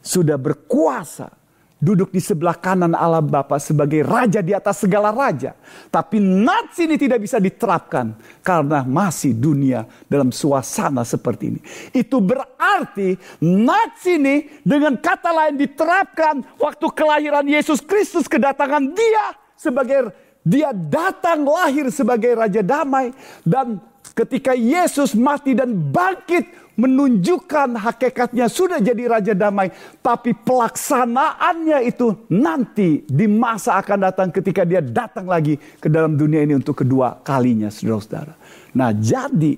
sudah 0.04 0.36
berkuasa 0.36 1.43
duduk 1.84 2.08
di 2.08 2.24
sebelah 2.24 2.56
kanan 2.56 2.96
Allah 2.96 3.20
Bapa 3.20 3.60
sebagai 3.60 4.00
raja 4.00 4.40
di 4.40 4.56
atas 4.56 4.80
segala 4.80 5.12
raja. 5.12 5.52
Tapi 5.92 6.16
nats 6.16 6.80
ini 6.80 6.96
tidak 6.96 7.20
bisa 7.20 7.36
diterapkan 7.36 8.16
karena 8.40 8.80
masih 8.88 9.36
dunia 9.36 9.84
dalam 10.08 10.32
suasana 10.32 11.04
seperti 11.04 11.44
ini. 11.52 11.60
Itu 11.92 12.24
berarti 12.24 13.20
nats 13.44 14.08
ini 14.08 14.64
dengan 14.64 14.96
kata 14.96 15.28
lain 15.28 15.60
diterapkan 15.60 16.40
waktu 16.56 16.86
kelahiran 16.96 17.44
Yesus 17.44 17.84
Kristus 17.84 18.24
kedatangan 18.24 18.96
dia 18.96 19.36
sebagai 19.60 20.16
dia 20.40 20.72
datang 20.72 21.44
lahir 21.44 21.92
sebagai 21.92 22.36
raja 22.36 22.60
damai 22.64 23.12
dan 23.44 23.80
ketika 24.12 24.52
Yesus 24.52 25.16
mati 25.16 25.56
dan 25.56 25.72
bangkit 25.72 26.63
menunjukkan 26.74 27.78
hakikatnya 27.78 28.50
sudah 28.50 28.82
jadi 28.82 29.06
raja 29.06 29.32
damai, 29.34 29.70
tapi 30.02 30.34
pelaksanaannya 30.34 31.86
itu 31.86 32.26
nanti 32.34 33.06
di 33.06 33.30
masa 33.30 33.78
akan 33.78 33.98
datang 34.10 34.28
ketika 34.34 34.66
dia 34.66 34.82
datang 34.82 35.30
lagi 35.30 35.54
ke 35.78 35.86
dalam 35.86 36.18
dunia 36.18 36.42
ini 36.42 36.58
untuk 36.58 36.82
kedua 36.82 37.22
kalinya, 37.22 37.70
saudara-saudara. 37.70 38.34
Nah, 38.74 38.90
jadi 38.90 39.54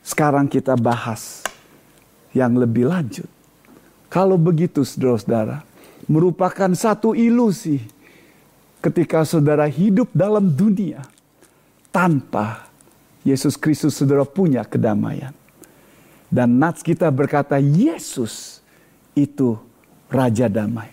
sekarang 0.00 0.48
kita 0.48 0.72
bahas 0.80 1.44
yang 2.32 2.56
lebih 2.56 2.88
lanjut. 2.88 3.28
Kalau 4.08 4.40
begitu, 4.40 4.84
saudara-saudara, 4.84 5.64
merupakan 6.08 6.72
satu 6.72 7.12
ilusi 7.12 7.80
ketika 8.80 9.22
saudara 9.22 9.68
hidup 9.68 10.10
dalam 10.10 10.48
dunia 10.48 11.04
tanpa 11.92 12.66
Yesus 13.22 13.54
Kristus 13.54 13.94
saudara 13.94 14.26
punya 14.26 14.66
kedamaian. 14.66 15.41
Dan 16.32 16.56
nats 16.56 16.80
kita 16.80 17.12
berkata 17.12 17.60
Yesus 17.60 18.64
itu 19.12 19.60
Raja 20.08 20.48
Damai. 20.48 20.88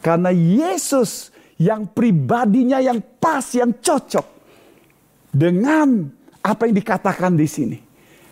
Karena 0.00 0.32
Yesus 0.32 1.28
yang 1.60 1.84
pribadinya 1.84 2.80
yang 2.80 3.04
pas, 3.20 3.44
yang 3.52 3.76
cocok 3.76 4.24
dengan 5.28 6.08
apa 6.40 6.64
yang 6.64 6.74
dikatakan 6.80 7.36
di 7.36 7.44
sini. 7.44 7.78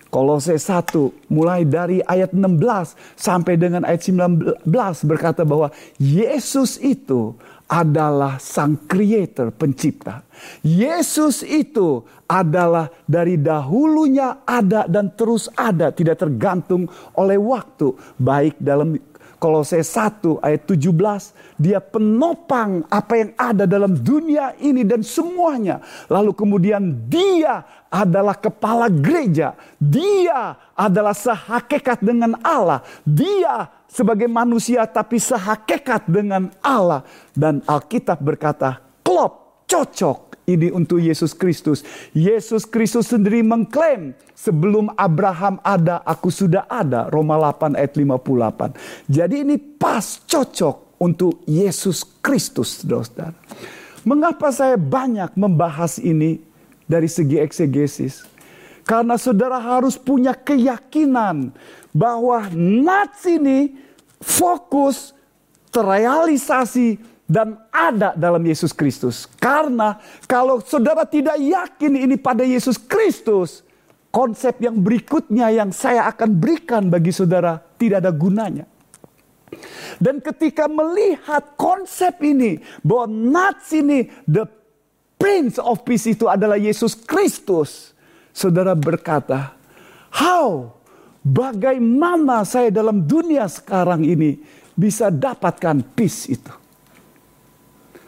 Kolose 0.06 0.56
1 0.56 1.28
mulai 1.28 1.66
dari 1.66 2.00
ayat 2.06 2.32
16 2.32 2.96
sampai 3.18 3.58
dengan 3.60 3.84
ayat 3.84 4.06
19 4.06 4.64
berkata 5.04 5.44
bahwa 5.44 5.68
Yesus 6.00 6.80
itu 6.80 7.36
adalah 7.66 8.38
sang 8.38 8.86
creator, 8.86 9.50
pencipta. 9.50 10.22
Yesus 10.62 11.42
itu 11.42 12.06
adalah 12.30 12.90
dari 13.06 13.34
dahulunya 13.38 14.46
ada 14.46 14.86
dan 14.86 15.10
terus 15.14 15.50
ada, 15.54 15.90
tidak 15.90 16.22
tergantung 16.22 16.86
oleh 17.18 17.38
waktu, 17.38 17.94
baik 18.18 18.58
dalam 18.62 18.94
Kolose 19.36 19.84
1 19.84 20.40
ayat 20.40 20.64
17, 20.64 21.60
dia 21.60 21.76
penopang 21.76 22.80
apa 22.88 23.20
yang 23.20 23.30
ada 23.36 23.68
dalam 23.68 23.92
dunia 23.92 24.56
ini 24.56 24.80
dan 24.80 25.04
semuanya. 25.04 25.84
Lalu 26.08 26.32
kemudian 26.32 26.80
dia 27.04 27.60
adalah 27.92 28.32
kepala 28.32 28.88
gereja. 28.88 29.52
Dia 29.76 30.56
adalah 30.72 31.12
sehakikat 31.12 32.00
dengan 32.00 32.40
Allah. 32.40 32.80
Dia 33.04 33.68
sebagai 33.90 34.28
manusia 34.30 34.84
tapi 34.86 35.16
sehakikat 35.18 36.06
dengan 36.10 36.52
Allah. 36.60 37.06
Dan 37.32 37.62
Alkitab 37.64 38.20
berkata, 38.20 38.82
klop, 39.00 39.64
cocok 39.66 40.26
ini 40.46 40.70
untuk 40.70 41.02
Yesus 41.02 41.34
Kristus. 41.34 41.82
Yesus 42.14 42.64
Kristus 42.64 43.10
sendiri 43.10 43.42
mengklaim, 43.42 44.14
sebelum 44.32 44.94
Abraham 44.94 45.58
ada, 45.66 46.00
aku 46.06 46.30
sudah 46.30 46.64
ada. 46.70 47.10
Roma 47.10 47.34
8 47.38 47.74
ayat 47.74 47.92
58. 47.98 49.10
Jadi 49.10 49.36
ini 49.42 49.56
pas 49.58 50.22
cocok 50.24 50.96
untuk 51.02 51.44
Yesus 51.44 52.06
Kristus, 52.24 52.80
saudara 52.80 53.34
Mengapa 54.06 54.54
saya 54.54 54.78
banyak 54.78 55.34
membahas 55.34 55.98
ini 55.98 56.38
dari 56.86 57.10
segi 57.10 57.42
eksegesis? 57.42 58.22
Karena 58.86 59.18
saudara 59.18 59.58
harus 59.58 59.98
punya 59.98 60.30
keyakinan 60.30 61.50
bahwa 61.90 62.46
nats 62.54 63.26
ini 63.26 63.74
fokus, 64.22 65.10
terrealisasi, 65.74 67.02
dan 67.26 67.58
ada 67.74 68.14
dalam 68.14 68.38
Yesus 68.46 68.70
Kristus. 68.70 69.26
Karena 69.42 69.98
kalau 70.30 70.62
saudara 70.62 71.02
tidak 71.02 71.34
yakin 71.42 71.98
ini 71.98 72.14
pada 72.14 72.46
Yesus 72.46 72.78
Kristus, 72.78 73.66
konsep 74.14 74.62
yang 74.62 74.78
berikutnya 74.78 75.50
yang 75.50 75.74
saya 75.74 76.06
akan 76.06 76.38
berikan 76.38 76.86
bagi 76.86 77.10
saudara 77.10 77.58
tidak 77.76 78.06
ada 78.06 78.14
gunanya. 78.14 78.64
Dan 79.98 80.22
ketika 80.22 80.70
melihat 80.70 81.58
konsep 81.58 82.22
ini, 82.22 82.62
bahwa 82.86 83.06
Nats 83.10 83.72
ini, 83.74 84.06
the 84.26 84.46
Prince 85.16 85.56
of 85.56 85.82
Peace 85.82 86.06
itu 86.06 86.28
adalah 86.28 86.60
Yesus 86.60 86.92
Kristus. 86.92 87.95
Saudara 88.36 88.76
berkata, 88.76 89.56
how 90.12 90.76
Bagaimana 91.26 92.46
saya 92.46 92.70
dalam 92.70 93.02
dunia 93.02 93.50
sekarang 93.50 94.06
ini 94.06 94.38
bisa 94.78 95.10
dapatkan 95.10 95.82
peace 95.98 96.30
itu? 96.30 96.54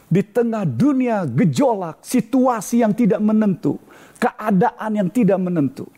Di 0.07 0.23
tengah 0.23 0.63
dunia 0.63 1.27
gejolak, 1.27 2.07
situasi 2.07 2.87
yang 2.87 2.95
tidak 2.95 3.19
menentu, 3.19 3.75
keadaan 4.23 5.03
yang 5.03 5.11
tidak 5.11 5.35
menentu. 5.43 5.91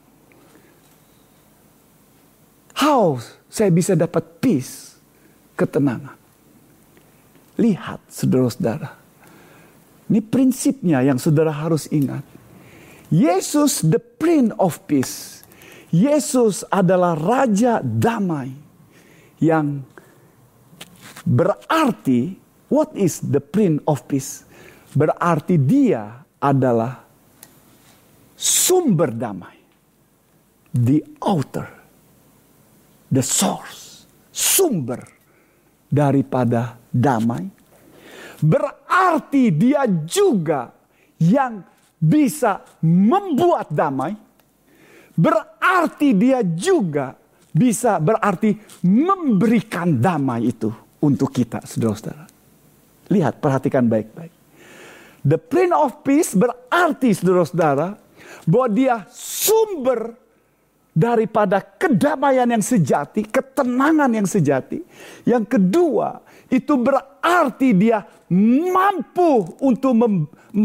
How 2.73 3.21
saya 3.53 3.69
bisa 3.69 3.93
dapat 3.93 4.41
peace, 4.41 4.97
ketenangan? 5.61 6.17
Lihat 7.61 8.01
saudara-saudara. 8.09 8.97
Ini 10.09 10.25
prinsipnya 10.25 11.05
yang 11.05 11.21
saudara 11.21 11.53
harus 11.53 11.85
ingat. 11.93 12.25
Yesus 13.11 13.83
the 13.83 13.99
Prince 13.99 14.55
of 14.59 14.79
Peace 14.87 15.41
Yesus 15.91 16.63
adalah 16.71 17.19
raja 17.19 17.83
damai 17.83 18.55
yang 19.43 19.83
berarti 21.27 22.39
what 22.71 22.95
is 22.95 23.19
the 23.19 23.43
prince 23.43 23.83
of 23.91 24.07
peace? 24.07 24.47
Berarti 24.95 25.59
dia 25.59 26.23
adalah 26.39 27.03
sumber 28.39 29.11
damai. 29.11 29.59
The 30.71 31.03
author, 31.27 31.67
the 33.11 33.27
source, 33.27 34.07
sumber 34.31 35.03
daripada 35.91 36.79
damai. 36.95 37.51
Berarti 38.39 39.51
dia 39.51 39.83
juga 40.07 40.71
yang 41.19 41.67
bisa 42.01 42.65
membuat 42.81 43.69
damai 43.69 44.17
berarti 45.21 46.17
dia 46.17 46.41
juga 46.41 47.13
bisa 47.53 48.01
berarti 48.01 48.57
memberikan 48.87 49.99
damai 49.99 50.49
itu 50.49 50.71
untuk 51.03 51.35
kita, 51.35 51.65
saudara-saudara. 51.67 52.25
Lihat, 53.11 53.43
perhatikan 53.43 53.91
baik-baik. 53.91 54.33
The 55.21 55.37
Prince 55.37 55.77
of 55.77 55.93
Peace 56.07 56.33
berarti, 56.39 57.11
saudara-saudara, 57.11 57.99
bahwa 58.47 58.69
dia 58.71 59.05
sumber 59.11 60.15
daripada 60.95 61.59
kedamaian 61.61 62.47
yang 62.47 62.63
sejati, 62.63 63.27
ketenangan 63.27 64.11
yang 64.15 64.29
sejati. 64.31 64.81
Yang 65.27 65.59
kedua, 65.59 66.23
itu 66.51 66.75
berarti 66.75 67.73
dia 67.73 68.03
mampu 68.71 69.55
untuk 69.63 69.95
mem, 69.95 70.15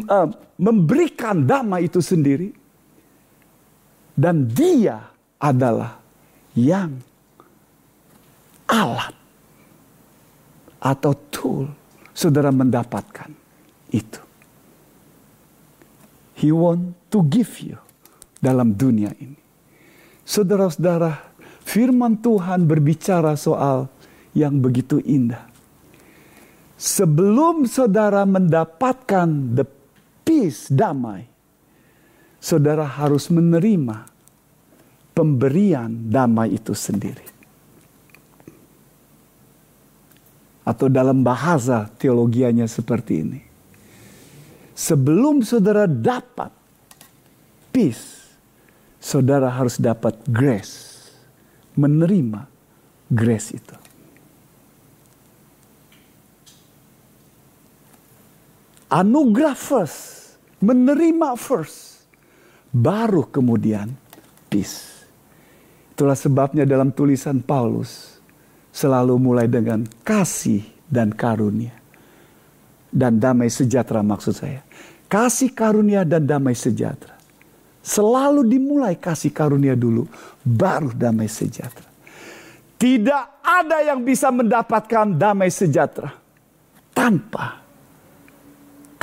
uh, 0.10 0.28
memberikan 0.58 1.46
damai 1.46 1.86
itu 1.86 2.02
sendiri. 2.02 2.50
Dan 4.16 4.48
dia 4.48 5.12
adalah 5.38 6.00
yang 6.56 6.96
alat 8.66 9.14
atau 10.80 11.12
tool 11.30 11.68
saudara 12.16 12.50
mendapatkan 12.50 13.30
itu. 13.92 14.22
He 16.40 16.52
want 16.52 16.96
to 17.12 17.24
give 17.28 17.60
you 17.60 17.80
dalam 18.40 18.76
dunia 18.76 19.12
ini. 19.20 19.40
Saudara-saudara, 20.24 21.22
firman 21.64 22.18
Tuhan 22.20 22.66
berbicara 22.66 23.36
soal 23.36 23.92
yang 24.36 24.60
begitu 24.60 25.00
indah. 25.04 25.55
Sebelum 26.76 27.64
saudara 27.72 28.28
mendapatkan 28.28 29.56
the 29.56 29.64
peace, 30.28 30.68
damai, 30.68 31.24
saudara 32.44 32.84
harus 32.84 33.32
menerima 33.32 34.12
pemberian 35.16 36.12
damai 36.12 36.60
itu 36.60 36.76
sendiri. 36.76 37.24
Atau 40.68 40.92
dalam 40.92 41.24
bahasa 41.24 41.88
teologianya 41.96 42.68
seperti 42.68 43.14
ini. 43.24 43.42
Sebelum 44.76 45.40
saudara 45.48 45.88
dapat 45.88 46.52
peace, 47.72 48.36
saudara 49.00 49.48
harus 49.48 49.80
dapat 49.80 50.20
grace. 50.28 51.08
Menerima 51.80 52.50
grace 53.08 53.56
itu. 53.56 53.85
Anugerah 58.96 59.60
first, 59.60 60.00
menerima 60.64 61.36
first, 61.36 62.08
baru 62.72 63.28
kemudian 63.28 63.92
peace. 64.48 65.04
Itulah 65.92 66.16
sebabnya 66.16 66.64
dalam 66.64 66.96
tulisan 66.96 67.44
Paulus 67.44 68.24
selalu 68.72 69.20
mulai 69.20 69.52
dengan 69.52 69.84
kasih 70.00 70.64
dan 70.88 71.12
karunia. 71.12 71.76
Dan 72.88 73.20
damai 73.20 73.52
sejahtera 73.52 74.00
maksud 74.00 74.32
saya. 74.32 74.64
Kasih 75.12 75.52
karunia 75.52 76.08
dan 76.08 76.24
damai 76.24 76.56
sejahtera. 76.56 77.20
Selalu 77.84 78.48
dimulai 78.48 78.96
kasih 78.96 79.36
karunia 79.36 79.76
dulu, 79.76 80.08
baru 80.40 80.96
damai 80.96 81.28
sejahtera. 81.28 81.92
Tidak 82.80 83.44
ada 83.44 83.84
yang 83.84 84.08
bisa 84.08 84.32
mendapatkan 84.32 85.20
damai 85.20 85.52
sejahtera 85.52 86.16
tanpa 86.96 87.65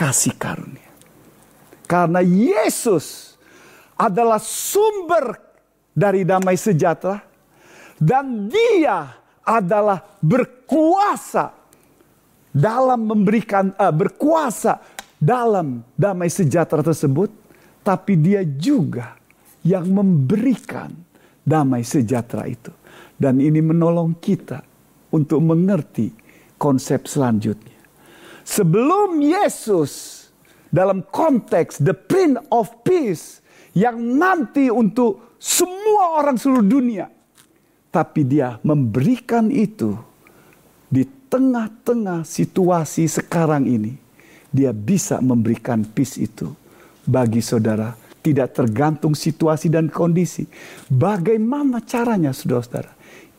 kasih 0.03 0.35
karunia. 0.35 0.91
Karena 1.87 2.19
Yesus 2.19 3.39
adalah 3.95 4.43
sumber 4.43 5.39
dari 5.95 6.27
damai 6.27 6.59
sejahtera 6.59 7.23
dan 8.03 8.51
dia 8.51 9.15
adalah 9.47 10.03
berkuasa 10.19 11.55
dalam 12.51 13.07
memberikan 13.07 13.71
uh, 13.79 13.95
berkuasa 13.95 14.83
dalam 15.23 15.87
damai 15.95 16.27
sejahtera 16.27 16.83
tersebut 16.83 17.31
tapi 17.87 18.19
dia 18.19 18.43
juga 18.43 19.15
yang 19.63 19.87
memberikan 19.87 20.91
damai 21.47 21.87
sejahtera 21.87 22.51
itu 22.51 22.75
dan 23.15 23.39
ini 23.39 23.63
menolong 23.63 24.19
kita 24.19 24.67
untuk 25.15 25.39
mengerti 25.39 26.11
konsep 26.59 27.07
selanjutnya 27.07 27.72
sebelum 28.45 29.19
Yesus 29.23 30.23
dalam 30.73 31.05
konteks 31.05 31.81
the 31.83 31.95
Prince 31.95 32.41
of 32.49 32.71
Peace 32.83 33.43
yang 33.77 33.97
nanti 34.17 34.69
untuk 34.69 35.37
semua 35.37 36.23
orang 36.23 36.37
seluruh 36.37 36.65
dunia. 36.65 37.11
Tapi 37.93 38.25
dia 38.25 38.57
memberikan 38.65 39.53
itu 39.53 39.93
di 40.89 41.05
tengah-tengah 41.05 42.25
situasi 42.25 43.05
sekarang 43.05 43.69
ini. 43.69 43.93
Dia 44.53 44.73
bisa 44.77 45.21
memberikan 45.21 45.81
peace 45.81 46.21
itu 46.21 46.53
bagi 47.05 47.41
saudara. 47.41 47.97
Tidak 48.23 48.55
tergantung 48.55 49.17
situasi 49.17 49.67
dan 49.73 49.91
kondisi. 49.91 50.47
Bagaimana 50.87 51.83
caranya 51.83 52.31
saudara-saudara? 52.31 52.93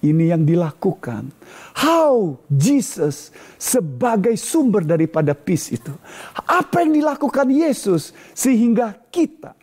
Ini 0.03 0.35
yang 0.35 0.43
dilakukan. 0.43 1.31
How 1.79 2.35
Jesus 2.51 3.31
sebagai 3.55 4.35
sumber 4.35 4.83
daripada 4.83 5.31
peace 5.31 5.71
itu. 5.71 5.95
Apa 6.35 6.83
yang 6.83 6.91
dilakukan 6.91 7.47
Yesus 7.47 8.11
sehingga 8.35 8.99
kita 9.07 9.55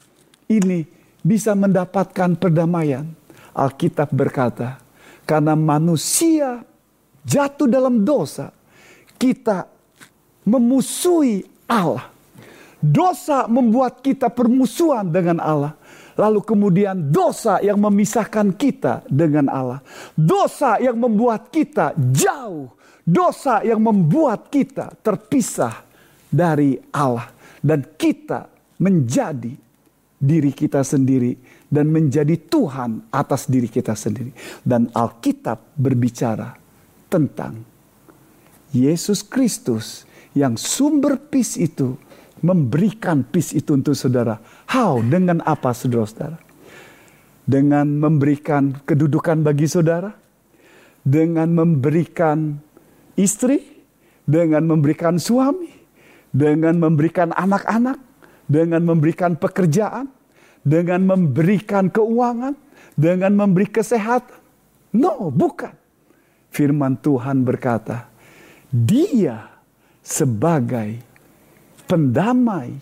ini 0.48 0.88
bisa 1.20 1.52
mendapatkan 1.52 2.40
perdamaian. 2.40 3.04
Alkitab 3.52 4.08
berkata, 4.16 4.80
karena 5.28 5.52
manusia 5.52 6.64
jatuh 7.20 7.68
dalam 7.68 8.00
dosa, 8.00 8.48
kita 9.20 9.68
memusuhi 10.48 11.44
Allah. 11.68 12.08
Dosa 12.80 13.44
membuat 13.44 14.00
kita 14.00 14.32
permusuhan 14.32 15.04
dengan 15.12 15.36
Allah. 15.44 15.76
Lalu 16.20 16.44
kemudian 16.44 17.08
dosa 17.08 17.64
yang 17.64 17.80
memisahkan 17.80 18.52
kita 18.52 19.08
dengan 19.08 19.48
Allah. 19.48 19.80
Dosa 20.12 20.76
yang 20.76 21.00
membuat 21.00 21.48
kita 21.48 21.96
jauh. 21.96 22.68
Dosa 23.00 23.64
yang 23.64 23.80
membuat 23.80 24.52
kita 24.52 24.92
terpisah 25.00 25.80
dari 26.28 26.76
Allah. 26.92 27.32
Dan 27.64 27.96
kita 27.96 28.52
menjadi 28.84 29.56
diri 30.20 30.52
kita 30.52 30.84
sendiri. 30.84 31.32
Dan 31.72 31.88
menjadi 31.88 32.36
Tuhan 32.36 33.08
atas 33.08 33.48
diri 33.48 33.72
kita 33.72 33.96
sendiri. 33.96 34.36
Dan 34.60 34.92
Alkitab 34.92 35.72
berbicara 35.72 36.52
tentang 37.08 37.64
Yesus 38.76 39.24
Kristus 39.24 40.04
yang 40.36 40.60
sumber 40.60 41.16
peace 41.16 41.56
itu 41.56 41.96
memberikan 42.44 43.24
peace 43.24 43.56
itu 43.56 43.76
untuk 43.76 43.96
saudara. 43.96 44.40
How? 44.70 45.02
Dengan 45.02 45.42
apa 45.42 45.74
saudara-saudara? 45.74 46.38
Dengan 47.42 47.90
memberikan 47.90 48.70
kedudukan 48.86 49.42
bagi 49.42 49.66
saudara? 49.66 50.14
Dengan 51.02 51.50
memberikan 51.50 52.54
istri? 53.18 53.82
Dengan 54.22 54.70
memberikan 54.70 55.18
suami? 55.18 55.74
Dengan 56.30 56.78
memberikan 56.78 57.34
anak-anak? 57.34 57.98
Dengan 58.46 58.86
memberikan 58.86 59.34
pekerjaan? 59.34 60.06
Dengan 60.62 61.02
memberikan 61.02 61.90
keuangan? 61.90 62.54
Dengan 62.94 63.34
memberi 63.34 63.66
kesehatan? 63.66 64.38
No, 64.94 65.34
bukan. 65.34 65.74
Firman 66.50 66.98
Tuhan 66.98 67.42
berkata, 67.46 68.10
dia 68.70 69.50
sebagai 70.02 70.98
pendamai 71.86 72.74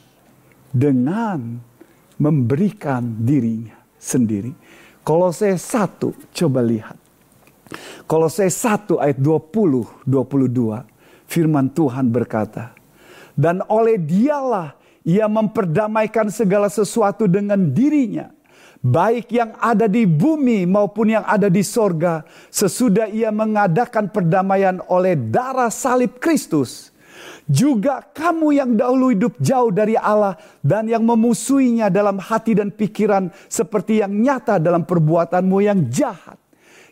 dengan 0.73 1.61
memberikan 2.19 3.03
dirinya 3.23 3.79
sendiri. 3.97 4.53
Kolose 5.07 5.57
1 5.57 6.35
coba 6.35 6.61
lihat. 6.61 6.99
Kolose 8.05 8.51
1 8.51 9.01
ayat 9.01 9.19
20 9.19 10.05
22 10.05 10.85
firman 11.25 11.73
Tuhan 11.73 12.13
berkata, 12.13 12.77
"Dan 13.33 13.65
oleh 13.71 13.97
dialah 13.97 14.77
ia 15.07 15.25
memperdamaikan 15.31 16.29
segala 16.29 16.69
sesuatu 16.69 17.25
dengan 17.25 17.73
dirinya." 17.73 18.39
baik 18.79 19.35
yang 19.35 19.59
ada 19.59 19.91
di 19.91 20.07
bumi 20.07 20.63
maupun 20.63 21.11
yang 21.11 21.27
ada 21.27 21.51
di 21.51 21.67
sorga, 21.67 22.23
sesudah 22.47 23.11
ia 23.11 23.35
mengadakan 23.35 24.07
perdamaian 24.07 24.79
oleh 24.87 25.19
darah 25.19 25.71
salib 25.71 26.23
Kristus 26.23 26.95
juga 27.49 28.05
kamu 28.05 28.49
yang 28.53 28.71
dahulu 28.77 29.09
hidup 29.09 29.41
jauh 29.41 29.73
dari 29.73 29.97
Allah 29.97 30.37
dan 30.61 30.85
yang 30.85 31.01
memusuhinya 31.01 31.89
dalam 31.89 32.21
hati 32.21 32.53
dan 32.53 32.69
pikiran 32.69 33.33
seperti 33.49 34.05
yang 34.05 34.13
nyata 34.13 34.61
dalam 34.61 34.85
perbuatanmu 34.85 35.57
yang 35.65 35.89
jahat. 35.89 36.37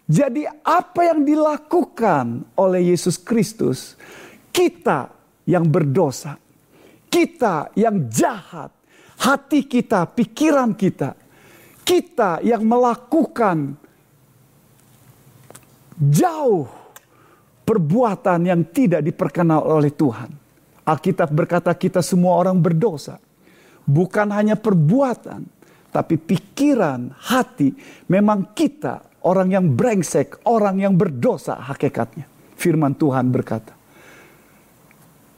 Jadi 0.08 0.48
apa 0.64 1.12
yang 1.12 1.28
dilakukan 1.28 2.56
oleh 2.56 2.96
Yesus 2.96 3.20
Kristus, 3.20 4.00
kita 4.48 5.12
yang 5.44 5.68
berdosa, 5.68 6.40
kita 7.12 7.76
yang 7.76 8.08
jahat, 8.08 8.72
hati 9.20 9.68
kita, 9.68 10.08
pikiran 10.08 10.72
kita, 10.72 11.12
kita 11.84 12.40
yang 12.40 12.64
melakukan 12.64 13.76
jauh 16.00 16.64
perbuatan 17.66 18.40
yang 18.46 18.62
tidak 18.72 19.04
diperkenal 19.04 19.58
oleh 19.66 19.90
Tuhan 19.90 20.45
Alkitab 20.86 21.34
berkata 21.34 21.74
kita 21.74 21.98
semua 21.98 22.38
orang 22.38 22.62
berdosa. 22.62 23.18
Bukan 23.82 24.30
hanya 24.30 24.54
perbuatan, 24.54 25.42
tapi 25.90 26.14
pikiran, 26.14 27.10
hati. 27.10 27.74
Memang 28.06 28.54
kita 28.54 29.02
orang 29.26 29.50
yang 29.50 29.66
brengsek, 29.74 30.46
orang 30.46 30.78
yang 30.78 30.94
berdosa 30.94 31.58
hakikatnya. 31.58 32.30
Firman 32.54 32.94
Tuhan 32.94 33.34
berkata. 33.34 33.74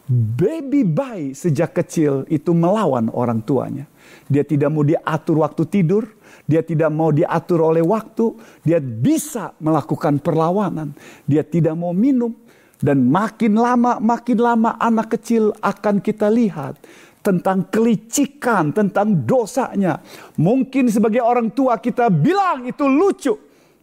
Baby 0.09 0.88
bayi 0.88 1.36
sejak 1.36 1.76
kecil 1.76 2.24
itu 2.32 2.57
melawan 2.57 3.12
orang 3.12 3.44
tuanya. 3.44 3.84
Dia 4.24 4.40
tidak 4.40 4.72
mau 4.72 4.80
diatur 4.80 5.44
waktu 5.44 5.68
tidur, 5.68 6.09
dia 6.49 6.64
tidak 6.64 6.88
mau 6.88 7.12
diatur 7.12 7.61
oleh 7.61 7.84
waktu, 7.84 8.32
dia 8.64 8.80
bisa 8.80 9.53
melakukan 9.61 10.16
perlawanan, 10.16 10.96
dia 11.28 11.44
tidak 11.44 11.76
mau 11.76 11.92
minum, 11.92 12.32
dan 12.78 13.10
makin 13.10 13.58
lama, 13.58 13.98
makin 13.98 14.38
lama 14.38 14.78
anak 14.78 15.18
kecil 15.18 15.50
akan 15.58 15.98
kita 15.98 16.30
lihat 16.30 16.78
tentang 17.18 17.66
kelicikan, 17.68 18.70
tentang 18.70 19.26
dosanya. 19.26 19.98
Mungkin 20.38 20.86
sebagai 20.88 21.20
orang 21.20 21.50
tua 21.50 21.76
kita 21.82 22.06
bilang 22.08 22.64
itu 22.64 22.86
lucu. 22.86 23.34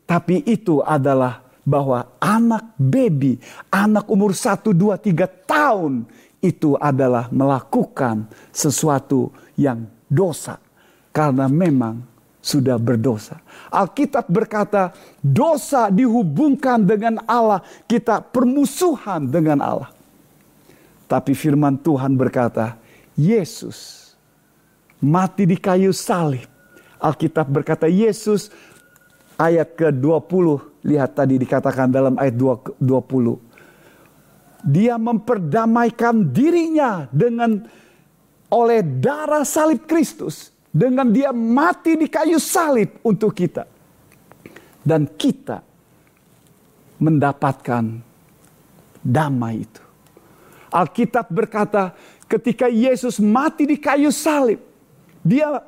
Tapi 0.06 0.46
itu 0.46 0.80
adalah 0.86 1.44
bahwa 1.66 2.18
anak 2.22 2.78
baby, 2.78 3.42
anak 3.74 4.06
umur 4.08 4.32
1, 4.32 4.70
2, 4.70 5.02
3 5.02 5.50
tahun 5.50 6.06
itu 6.40 6.78
adalah 6.78 7.28
melakukan 7.34 8.30
sesuatu 8.54 9.34
yang 9.58 9.90
dosa. 10.06 10.62
Karena 11.10 11.50
memang 11.50 12.15
sudah 12.46 12.78
berdosa. 12.78 13.42
Alkitab 13.74 14.30
berkata, 14.30 14.94
dosa 15.18 15.90
dihubungkan 15.90 16.78
dengan 16.86 17.18
Allah, 17.26 17.66
kita 17.90 18.22
permusuhan 18.22 19.26
dengan 19.26 19.66
Allah. 19.66 19.90
Tapi 21.10 21.34
firman 21.34 21.74
Tuhan 21.82 22.14
berkata, 22.14 22.78
Yesus 23.18 24.14
mati 25.02 25.50
di 25.50 25.58
kayu 25.58 25.90
salib. 25.90 26.46
Alkitab 27.02 27.50
berkata, 27.50 27.90
Yesus 27.90 28.54
ayat 29.42 29.74
ke-20, 29.74 30.46
lihat 30.86 31.18
tadi 31.18 31.42
dikatakan 31.42 31.90
dalam 31.90 32.14
ayat 32.22 32.38
20. 32.38 32.78
Dia 34.66 34.98
memperdamaikan 35.02 36.30
dirinya 36.30 37.10
dengan 37.10 37.66
oleh 38.50 38.82
darah 38.82 39.46
salib 39.46 39.86
Kristus 39.86 40.55
dengan 40.76 41.08
dia 41.08 41.32
mati 41.32 41.96
di 41.96 42.12
kayu 42.12 42.36
salib 42.36 43.00
untuk 43.08 43.32
kita. 43.32 43.64
Dan 44.84 45.08
kita 45.16 45.64
mendapatkan 47.00 48.04
damai 49.00 49.64
itu. 49.64 49.82
Alkitab 50.68 51.32
berkata 51.32 51.96
ketika 52.28 52.68
Yesus 52.68 53.24
mati 53.24 53.64
di 53.64 53.80
kayu 53.80 54.12
salib. 54.12 54.60
Dia 55.24 55.64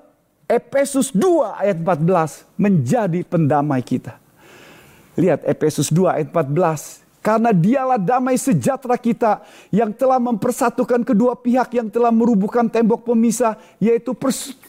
Efesus 0.46 1.16
2 1.16 1.56
ayat 1.56 1.80
14 1.80 2.44
menjadi 2.60 3.24
pendamai 3.24 3.82
kita. 3.82 4.20
Lihat 5.18 5.48
Efesus 5.48 5.90
2 5.90 6.20
ayat 6.20 6.30
14. 6.30 7.07
Karena 7.28 7.52
dialah 7.52 8.00
damai 8.00 8.40
sejahtera 8.40 8.96
kita 8.96 9.44
yang 9.68 9.92
telah 9.92 10.16
mempersatukan 10.16 11.04
kedua 11.04 11.36
pihak 11.36 11.76
yang 11.76 11.92
telah 11.92 12.08
merubuhkan 12.08 12.72
tembok 12.72 13.04
pemisah 13.04 13.60
yaitu 13.84 14.16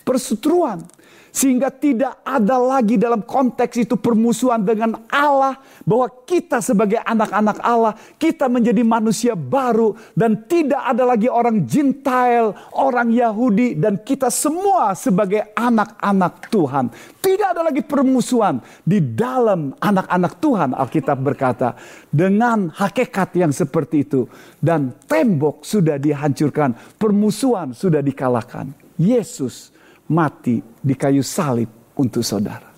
perseteruan. 0.03 0.83
Sehingga 1.31 1.71
tidak 1.71 2.21
ada 2.25 2.57
lagi 2.57 2.97
dalam 2.97 3.23
konteks 3.23 3.89
itu 3.89 3.95
permusuhan 3.95 4.65
dengan 4.65 4.97
Allah. 5.09 5.61
Bahwa 5.87 6.09
kita 6.27 6.61
sebagai 6.61 7.01
anak-anak 7.01 7.59
Allah, 7.63 7.95
kita 8.17 8.51
menjadi 8.51 8.83
manusia 8.85 9.33
baru. 9.39 9.95
Dan 10.13 10.45
tidak 10.49 10.83
ada 10.85 11.05
lagi 11.09 11.31
orang 11.31 11.65
Gentile, 11.65 12.57
orang 12.75 13.13
Yahudi. 13.13 13.79
Dan 13.79 14.01
kita 14.03 14.29
semua 14.29 14.93
sebagai 14.93 15.53
anak-anak 15.57 16.51
Tuhan. 16.53 16.91
Tidak 17.19 17.49
ada 17.55 17.63
lagi 17.69 17.85
permusuhan 17.85 18.61
di 18.83 19.01
dalam 19.01 19.77
anak-anak 19.79 20.33
Tuhan. 20.41 20.71
Alkitab 20.73 21.19
berkata, 21.21 21.77
dengan 22.09 22.73
hakikat 22.73 23.37
yang 23.37 23.53
seperti 23.53 24.05
itu. 24.05 24.27
Dan 24.59 24.97
tembok 25.07 25.63
sudah 25.63 26.01
dihancurkan, 26.01 26.75
permusuhan 26.97 27.77
sudah 27.77 28.03
dikalahkan. 28.03 28.73
Yesus 28.99 29.71
mati 30.13 30.61
di 30.61 30.95
kayu 30.97 31.25
salib 31.25 31.69
untuk 31.97 32.25
saudara. 32.25 32.69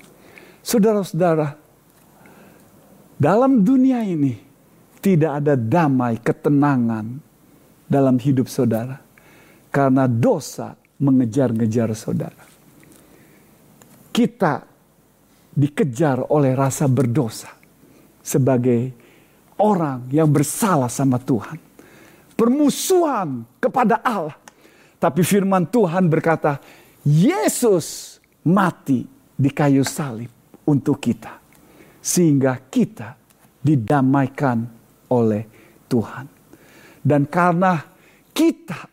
Saudara-saudara, 0.60 1.48
dalam 3.20 3.60
dunia 3.60 4.00
ini 4.04 4.36
tidak 5.00 5.44
ada 5.44 5.54
damai, 5.56 6.20
ketenangan 6.20 7.06
dalam 7.88 8.16
hidup 8.20 8.46
saudara. 8.46 9.00
Karena 9.70 10.10
dosa 10.10 10.74
mengejar-ngejar 11.00 11.94
saudara. 11.94 12.44
Kita 14.10 14.66
dikejar 15.54 16.28
oleh 16.34 16.52
rasa 16.52 16.90
berdosa 16.90 17.48
sebagai 18.20 18.92
orang 19.60 20.10
yang 20.10 20.26
bersalah 20.28 20.90
sama 20.90 21.16
Tuhan. 21.22 21.56
Permusuhan 22.34 23.44
kepada 23.60 24.00
Allah. 24.00 24.36
Tapi 25.00 25.24
firman 25.24 25.64
Tuhan 25.64 26.08
berkata, 26.12 26.60
Yesus 27.05 28.18
mati 28.44 29.05
di 29.36 29.51
kayu 29.53 29.84
salib 29.84 30.28
untuk 30.68 31.01
kita. 31.01 31.40
Sehingga 32.01 32.57
kita 32.68 33.16
didamaikan 33.61 34.64
oleh 35.12 35.44
Tuhan. 35.88 36.26
Dan 37.01 37.28
karena 37.28 37.80
kita, 38.32 38.88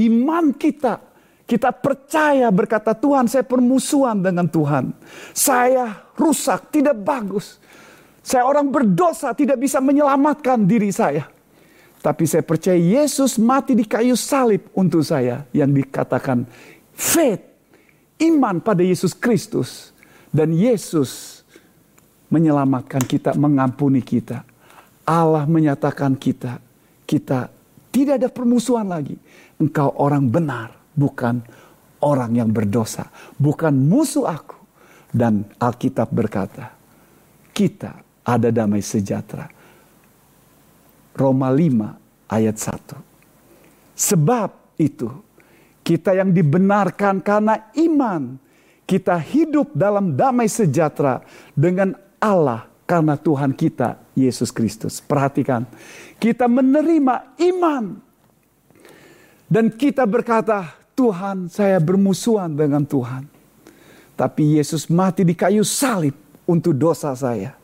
iman 0.00 0.52
kita, 0.56 1.00
kita 1.46 1.70
percaya 1.72 2.48
berkata 2.50 2.92
Tuhan 2.92 3.28
saya 3.28 3.44
permusuhan 3.44 4.20
dengan 4.20 4.48
Tuhan. 4.48 4.92
Saya 5.32 6.08
rusak, 6.16 6.72
tidak 6.72 6.96
bagus. 7.00 7.60
Saya 8.26 8.42
orang 8.42 8.66
berdosa, 8.68 9.30
tidak 9.32 9.62
bisa 9.62 9.78
menyelamatkan 9.78 10.66
diri 10.66 10.90
saya. 10.90 11.30
Tapi 12.02 12.26
saya 12.26 12.42
percaya 12.42 12.76
Yesus 12.76 13.38
mati 13.38 13.78
di 13.78 13.86
kayu 13.86 14.18
salib 14.18 14.66
untuk 14.74 15.06
saya. 15.06 15.46
Yang 15.54 15.86
dikatakan 15.86 16.42
faith, 16.96 17.44
iman 18.24 18.58
pada 18.64 18.80
Yesus 18.80 19.12
Kristus. 19.12 19.92
Dan 20.32 20.52
Yesus 20.56 21.44
menyelamatkan 22.32 23.04
kita, 23.04 23.36
mengampuni 23.36 24.02
kita. 24.02 24.42
Allah 25.06 25.46
menyatakan 25.46 26.18
kita, 26.18 26.58
kita 27.06 27.48
tidak 27.94 28.14
ada 28.20 28.28
permusuhan 28.28 28.90
lagi. 28.90 29.14
Engkau 29.56 29.94
orang 29.96 30.26
benar, 30.26 30.74
bukan 30.92 31.40
orang 32.02 32.36
yang 32.36 32.50
berdosa. 32.50 33.08
Bukan 33.38 33.72
musuh 33.86 34.26
aku. 34.28 34.58
Dan 35.08 35.48
Alkitab 35.56 36.12
berkata, 36.12 36.74
kita 37.54 38.04
ada 38.26 38.48
damai 38.52 38.84
sejahtera. 38.84 39.48
Roma 41.16 41.48
5 41.48 42.28
ayat 42.28 42.56
1. 42.60 43.96
Sebab 43.96 44.76
itu 44.76 45.08
kita 45.86 46.18
yang 46.18 46.34
dibenarkan 46.34 47.22
karena 47.22 47.70
iman. 47.78 48.42
Kita 48.82 49.18
hidup 49.18 49.70
dalam 49.74 50.18
damai 50.18 50.50
sejahtera 50.50 51.22
dengan 51.54 51.94
Allah 52.18 52.66
karena 52.86 53.18
Tuhan 53.18 53.54
kita 53.54 53.98
Yesus 54.14 54.50
Kristus. 54.54 54.98
Perhatikan, 55.02 55.66
kita 56.18 56.46
menerima 56.46 57.38
iman. 57.50 57.98
Dan 59.46 59.70
kita 59.74 60.06
berkata, 60.06 60.74
Tuhan 60.94 61.50
saya 61.50 61.78
bermusuhan 61.82 62.54
dengan 62.54 62.82
Tuhan. 62.82 63.26
Tapi 64.14 64.58
Yesus 64.58 64.86
mati 64.90 65.22
di 65.26 65.34
kayu 65.34 65.66
salib 65.66 66.14
untuk 66.46 66.74
dosa 66.74 67.10
saya. 67.14 67.54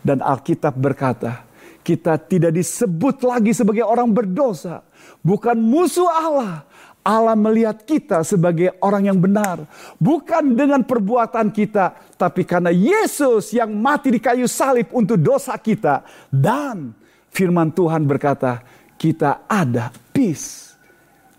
Dan 0.00 0.24
Alkitab 0.24 0.72
berkata, 0.72 1.44
kita 1.86 2.18
tidak 2.18 2.50
disebut 2.56 3.22
lagi 3.22 3.52
sebagai 3.54 3.86
orang 3.86 4.10
berdosa. 4.10 4.82
Bukan 5.22 5.54
musuh 5.54 6.10
Allah, 6.10 6.66
Allah 7.06 7.38
melihat 7.38 7.86
kita 7.86 8.26
sebagai 8.26 8.74
orang 8.82 9.06
yang 9.06 9.18
benar. 9.22 9.62
Bukan 9.94 10.58
dengan 10.58 10.82
perbuatan 10.82 11.54
kita, 11.54 11.94
tapi 12.18 12.42
karena 12.42 12.74
Yesus 12.74 13.54
yang 13.54 13.70
mati 13.78 14.10
di 14.10 14.18
kayu 14.18 14.50
salib 14.50 14.90
untuk 14.90 15.14
dosa 15.14 15.54
kita. 15.54 16.02
Dan 16.26 16.90
firman 17.30 17.70
Tuhan 17.70 18.02
berkata, 18.02 18.58
kita 18.98 19.46
ada 19.46 19.94
peace, 20.10 20.74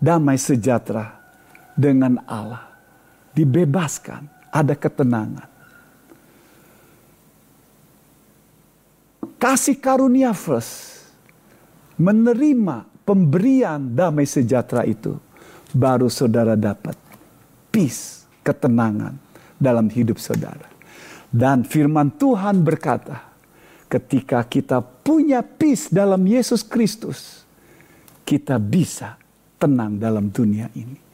damai 0.00 0.40
sejahtera 0.40 1.20
dengan 1.76 2.16
Allah. 2.24 2.64
Dibebaskan, 3.36 4.24
ada 4.48 4.72
ketenangan. 4.72 5.46
Kasih 9.36 9.76
karunia 9.76 10.32
first, 10.32 11.12
menerima 12.00 12.88
pemberian 13.04 13.92
damai 13.94 14.26
sejahtera 14.26 14.82
itu 14.88 15.27
baru 15.78 16.10
saudara 16.10 16.58
dapat 16.58 16.98
peace, 17.70 18.26
ketenangan 18.42 19.14
dalam 19.54 19.86
hidup 19.86 20.18
saudara. 20.18 20.66
Dan 21.30 21.62
firman 21.62 22.10
Tuhan 22.18 22.66
berkata, 22.66 23.30
ketika 23.86 24.42
kita 24.42 24.82
punya 24.82 25.46
peace 25.46 25.86
dalam 25.86 26.26
Yesus 26.26 26.66
Kristus, 26.66 27.46
kita 28.26 28.58
bisa 28.58 29.14
tenang 29.54 30.02
dalam 30.02 30.34
dunia 30.34 30.66
ini. 30.74 31.07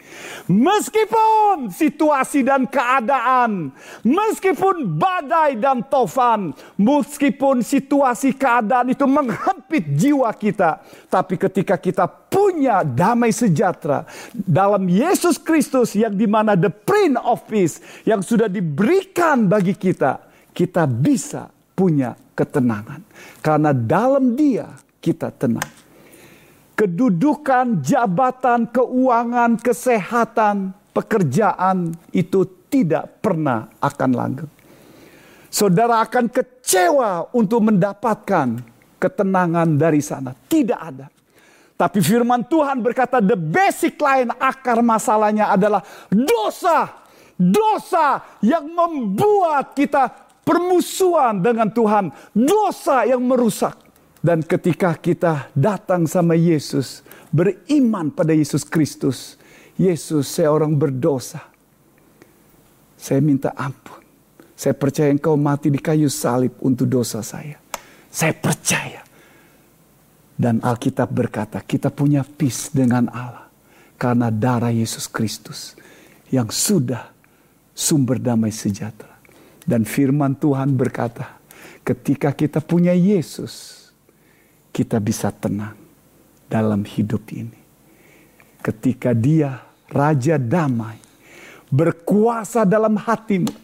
Meskipun 0.45 1.73
situasi 1.73 2.45
dan 2.45 2.69
keadaan, 2.69 3.73
meskipun 4.05 4.85
badai 5.01 5.57
dan 5.57 5.81
tofan, 5.89 6.53
meskipun 6.77 7.65
situasi 7.65 8.37
keadaan 8.37 8.93
itu 8.93 9.09
menghempit 9.09 9.97
jiwa 9.97 10.29
kita, 10.37 10.85
tapi 11.09 11.41
ketika 11.41 11.81
kita 11.81 12.05
punya 12.05 12.85
damai 12.85 13.33
sejahtera 13.33 14.05
dalam 14.37 14.85
Yesus 14.85 15.41
Kristus 15.41 15.97
yang 15.97 16.13
di 16.13 16.29
mana 16.29 16.53
the 16.53 16.69
Prince 16.69 17.21
of 17.25 17.41
Peace 17.49 17.81
yang 18.05 18.21
sudah 18.21 18.51
diberikan 18.51 19.49
bagi 19.49 19.73
kita, 19.73 20.29
kita 20.53 20.85
bisa 20.85 21.49
punya 21.73 22.13
ketenangan. 22.37 23.01
Karena 23.41 23.73
dalam 23.73 24.37
Dia 24.37 24.69
kita 25.01 25.33
tenang 25.33 25.84
kedudukan, 26.75 27.81
jabatan, 27.81 28.67
keuangan, 28.71 29.59
kesehatan, 29.59 30.75
pekerjaan 30.91 31.95
itu 32.11 32.47
tidak 32.71 33.23
pernah 33.23 33.71
akan 33.79 34.11
langgeng. 34.15 34.51
Saudara 35.51 36.03
akan 36.03 36.27
kecewa 36.27 37.31
untuk 37.31 37.71
mendapatkan 37.71 38.59
ketenangan 38.99 39.79
dari 39.79 40.03
sana. 40.03 40.35
Tidak 40.35 40.81
ada. 40.81 41.07
Tapi 41.75 41.99
firman 42.03 42.47
Tuhan 42.47 42.83
berkata 42.83 43.23
the 43.23 43.39
basic 43.39 43.99
line 44.03 44.31
akar 44.39 44.83
masalahnya 44.83 45.51
adalah 45.55 45.83
dosa. 46.11 47.03
dosa 47.35 48.23
yang 48.47 48.63
membuat 48.71 49.75
kita 49.75 50.07
permusuhan 50.47 51.43
dengan 51.43 51.67
Tuhan, 51.67 52.15
dosa 52.31 53.03
yang 53.03 53.19
merusak. 53.27 53.75
Dan 54.25 54.41
ketika 54.41 54.97
kita 54.97 55.53
datang 55.53 56.09
sama 56.09 56.33
Yesus, 56.33 57.05
beriman 57.29 58.09
pada 58.09 58.33
Yesus 58.33 58.65
Kristus, 58.65 59.37
Yesus 59.77 60.33
saya 60.33 60.49
orang 60.49 60.73
berdosa. 60.73 61.45
Saya 62.97 63.21
minta 63.21 63.53
ampun. 63.53 64.01
Saya 64.57 64.73
percaya 64.73 65.13
engkau 65.13 65.37
mati 65.37 65.69
di 65.69 65.77
kayu 65.77 66.09
salib 66.09 66.57
untuk 66.65 66.89
dosa 66.89 67.21
saya. 67.21 67.61
Saya 68.09 68.33
percaya. 68.33 69.05
Dan 70.33 70.65
Alkitab 70.65 71.13
berkata, 71.13 71.61
kita 71.61 71.93
punya 71.93 72.25
peace 72.25 72.73
dengan 72.73 73.13
Allah. 73.13 73.53
Karena 74.01 74.33
darah 74.33 74.73
Yesus 74.73 75.05
Kristus 75.05 75.77
yang 76.33 76.49
sudah 76.49 77.13
sumber 77.77 78.17
damai 78.17 78.57
sejahtera. 78.57 79.21
Dan 79.69 79.85
firman 79.85 80.33
Tuhan 80.41 80.73
berkata, 80.73 81.37
ketika 81.85 82.33
kita 82.33 82.65
punya 82.65 82.97
Yesus, 82.97 83.84
kita 84.75 84.99
bisa 84.99 85.31
tenang 85.31 85.79
dalam 86.51 86.83
hidup 86.83 87.23
ini. 87.31 87.63
Ketika 88.59 89.15
dia 89.15 89.63
raja 89.87 90.35
damai, 90.35 90.99
berkuasa 91.71 92.67
dalam 92.67 92.99
hatimu. 92.99 93.55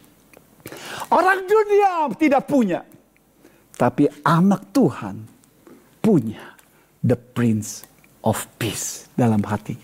Orang 1.11 1.43
dunia 1.43 2.07
tidak 2.15 2.47
punya. 2.47 2.87
Tapi 3.75 4.07
anak 4.23 4.71
Tuhan 4.71 5.25
punya 5.99 6.55
the 7.03 7.19
prince 7.19 7.83
of 8.23 8.39
peace 8.55 9.11
dalam 9.17 9.43
hatinya. 9.43 9.83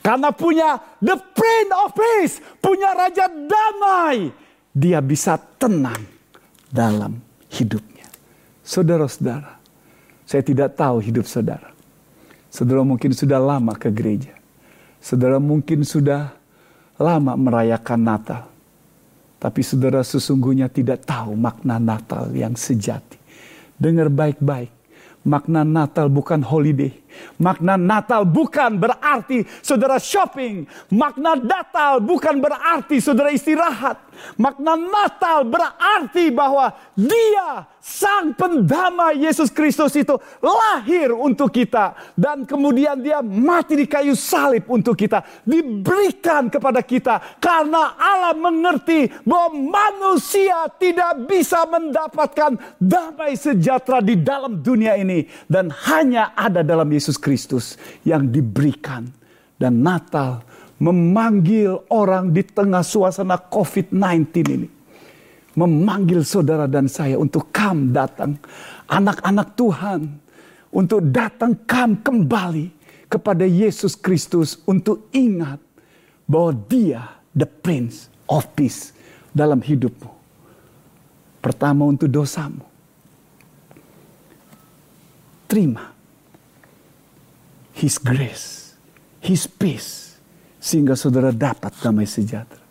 Karena 0.00 0.32
punya 0.32 0.80
the 1.00 1.16
prince 1.16 1.72
of 1.72 1.88
peace, 1.94 2.34
punya 2.58 2.92
raja 2.96 3.28
damai, 3.28 4.32
dia 4.72 4.98
bisa 5.04 5.36
tenang 5.38 6.02
dalam 6.72 7.20
hidupnya. 7.52 8.08
Saudara-saudara, 8.64 9.53
saya 10.34 10.42
tidak 10.42 10.74
tahu 10.74 10.98
hidup 10.98 11.30
saudara. 11.30 11.70
Saudara 12.50 12.82
mungkin 12.82 13.14
sudah 13.14 13.38
lama 13.38 13.70
ke 13.78 13.86
gereja. 13.86 14.34
Saudara 14.98 15.38
mungkin 15.38 15.86
sudah 15.86 16.34
lama 16.98 17.38
merayakan 17.38 18.02
Natal. 18.02 18.42
Tapi 19.38 19.62
saudara 19.62 20.02
sesungguhnya 20.02 20.66
tidak 20.66 21.06
tahu 21.06 21.38
makna 21.38 21.78
Natal 21.78 22.34
yang 22.34 22.58
sejati. 22.58 23.14
Dengar 23.78 24.10
baik-baik. 24.10 24.74
Makna 25.22 25.62
Natal 25.62 26.10
bukan 26.10 26.42
holiday. 26.42 26.90
Makna 27.36 27.74
Natal 27.76 28.24
bukan 28.24 28.78
berarti 28.80 29.44
saudara 29.60 30.00
shopping. 30.00 30.64
Makna 30.94 31.36
Natal 31.36 32.00
bukan 32.00 32.40
berarti 32.40 33.02
saudara 33.02 33.34
istirahat. 33.34 34.00
Makna 34.38 34.78
Natal 34.78 35.44
berarti 35.44 36.30
bahwa 36.30 36.72
dia 36.96 37.68
sang 37.84 38.32
pendamai 38.32 39.20
Yesus 39.20 39.52
Kristus 39.52 39.92
itu 39.92 40.16
lahir 40.40 41.12
untuk 41.12 41.52
kita. 41.52 41.92
Dan 42.16 42.48
kemudian 42.48 42.96
dia 43.04 43.20
mati 43.20 43.76
di 43.76 43.84
kayu 43.84 44.16
salib 44.16 44.64
untuk 44.72 44.96
kita. 44.96 45.20
Diberikan 45.44 46.48
kepada 46.48 46.80
kita. 46.80 47.20
Karena 47.36 47.92
Allah 48.00 48.32
mengerti 48.32 49.12
bahwa 49.28 49.52
manusia 49.52 50.64
tidak 50.80 51.28
bisa 51.28 51.68
mendapatkan 51.68 52.56
damai 52.80 53.36
sejahtera 53.36 54.00
di 54.00 54.16
dalam 54.16 54.64
dunia 54.64 54.96
ini. 54.96 55.28
Dan 55.44 55.68
hanya 55.92 56.32
ada 56.32 56.64
dalam 56.64 56.88
Yesus 56.88 57.03
Yesus 57.04 57.20
Kristus 57.20 57.76
yang 58.08 58.32
diberikan. 58.32 59.12
Dan 59.60 59.84
Natal 59.84 60.40
memanggil 60.80 61.84
orang 61.92 62.32
di 62.32 62.40
tengah 62.42 62.80
suasana 62.80 63.36
COVID-19 63.36 64.24
ini. 64.48 64.68
Memanggil 65.54 66.24
saudara 66.24 66.64
dan 66.64 66.88
saya 66.88 67.20
untuk 67.20 67.52
kam 67.52 67.92
datang. 67.92 68.40
Anak-anak 68.88 69.52
Tuhan. 69.52 70.00
Untuk 70.72 71.04
datang 71.12 71.54
kam 71.68 72.00
kembali 72.00 72.72
kepada 73.12 73.44
Yesus 73.44 73.94
Kristus. 73.94 74.58
Untuk 74.64 75.06
ingat 75.12 75.60
bahwa 76.24 76.56
dia 76.66 77.20
the 77.36 77.46
Prince 77.46 78.08
of 78.26 78.48
Peace 78.56 78.96
dalam 79.30 79.60
hidupmu. 79.60 80.08
Pertama 81.44 81.84
untuk 81.84 82.08
dosamu. 82.10 82.64
Terima 85.46 85.93
His 87.74 87.98
grace, 87.98 88.78
His 89.18 89.50
peace, 89.50 90.14
sehingga 90.62 90.94
saudara 90.94 91.34
dapat 91.34 91.74
damai 91.82 92.06
sejahtera. 92.08 92.62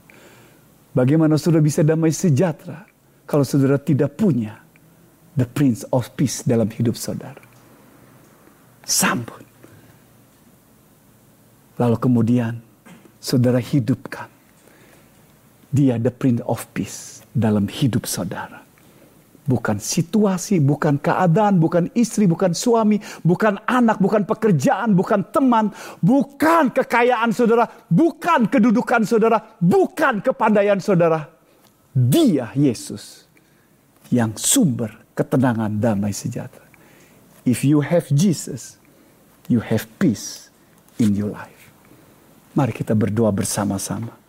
Bagaimana 0.96 1.36
saudara 1.38 1.62
bisa 1.62 1.84
damai 1.84 2.16
sejahtera 2.16 2.88
kalau 3.28 3.44
saudara 3.46 3.78
tidak 3.78 4.16
punya 4.16 4.64
the 5.38 5.46
Prince 5.46 5.84
of 5.92 6.08
Peace 6.18 6.42
dalam 6.48 6.72
hidup 6.72 6.96
saudara? 6.96 7.42
Sambut. 8.88 9.44
Lalu 11.78 11.98
kemudian 12.00 12.62
saudara 13.20 13.60
hidupkan 13.60 14.30
dia 15.74 15.98
the 16.00 16.14
Prince 16.14 16.40
of 16.48 16.64
Peace 16.72 17.26
dalam 17.34 17.68
hidup 17.68 18.08
saudara. 18.08 18.63
Bukan 19.44 19.76
situasi, 19.76 20.64
bukan 20.64 21.04
keadaan, 21.04 21.60
bukan 21.60 21.92
istri, 22.00 22.24
bukan 22.24 22.56
suami, 22.56 22.96
bukan 23.28 23.60
anak, 23.68 24.00
bukan 24.00 24.24
pekerjaan, 24.24 24.96
bukan 24.96 25.28
teman, 25.36 25.68
bukan 26.00 26.72
kekayaan 26.72 27.36
saudara, 27.36 27.68
bukan 27.92 28.48
kedudukan 28.48 29.04
saudara, 29.04 29.60
bukan 29.60 30.24
kepandaian 30.24 30.80
saudara. 30.80 31.28
Dia 31.92 32.56
Yesus 32.56 33.28
yang 34.08 34.32
sumber 34.40 34.96
ketenangan 35.12 35.76
damai 35.76 36.16
sejahtera. 36.16 36.64
If 37.44 37.68
you 37.68 37.84
have 37.84 38.08
Jesus, 38.16 38.80
you 39.52 39.60
have 39.60 39.84
peace 40.00 40.48
in 40.96 41.20
your 41.20 41.36
life. 41.36 41.68
Mari 42.56 42.72
kita 42.72 42.96
berdoa 42.96 43.36
bersama-sama. 43.36 44.23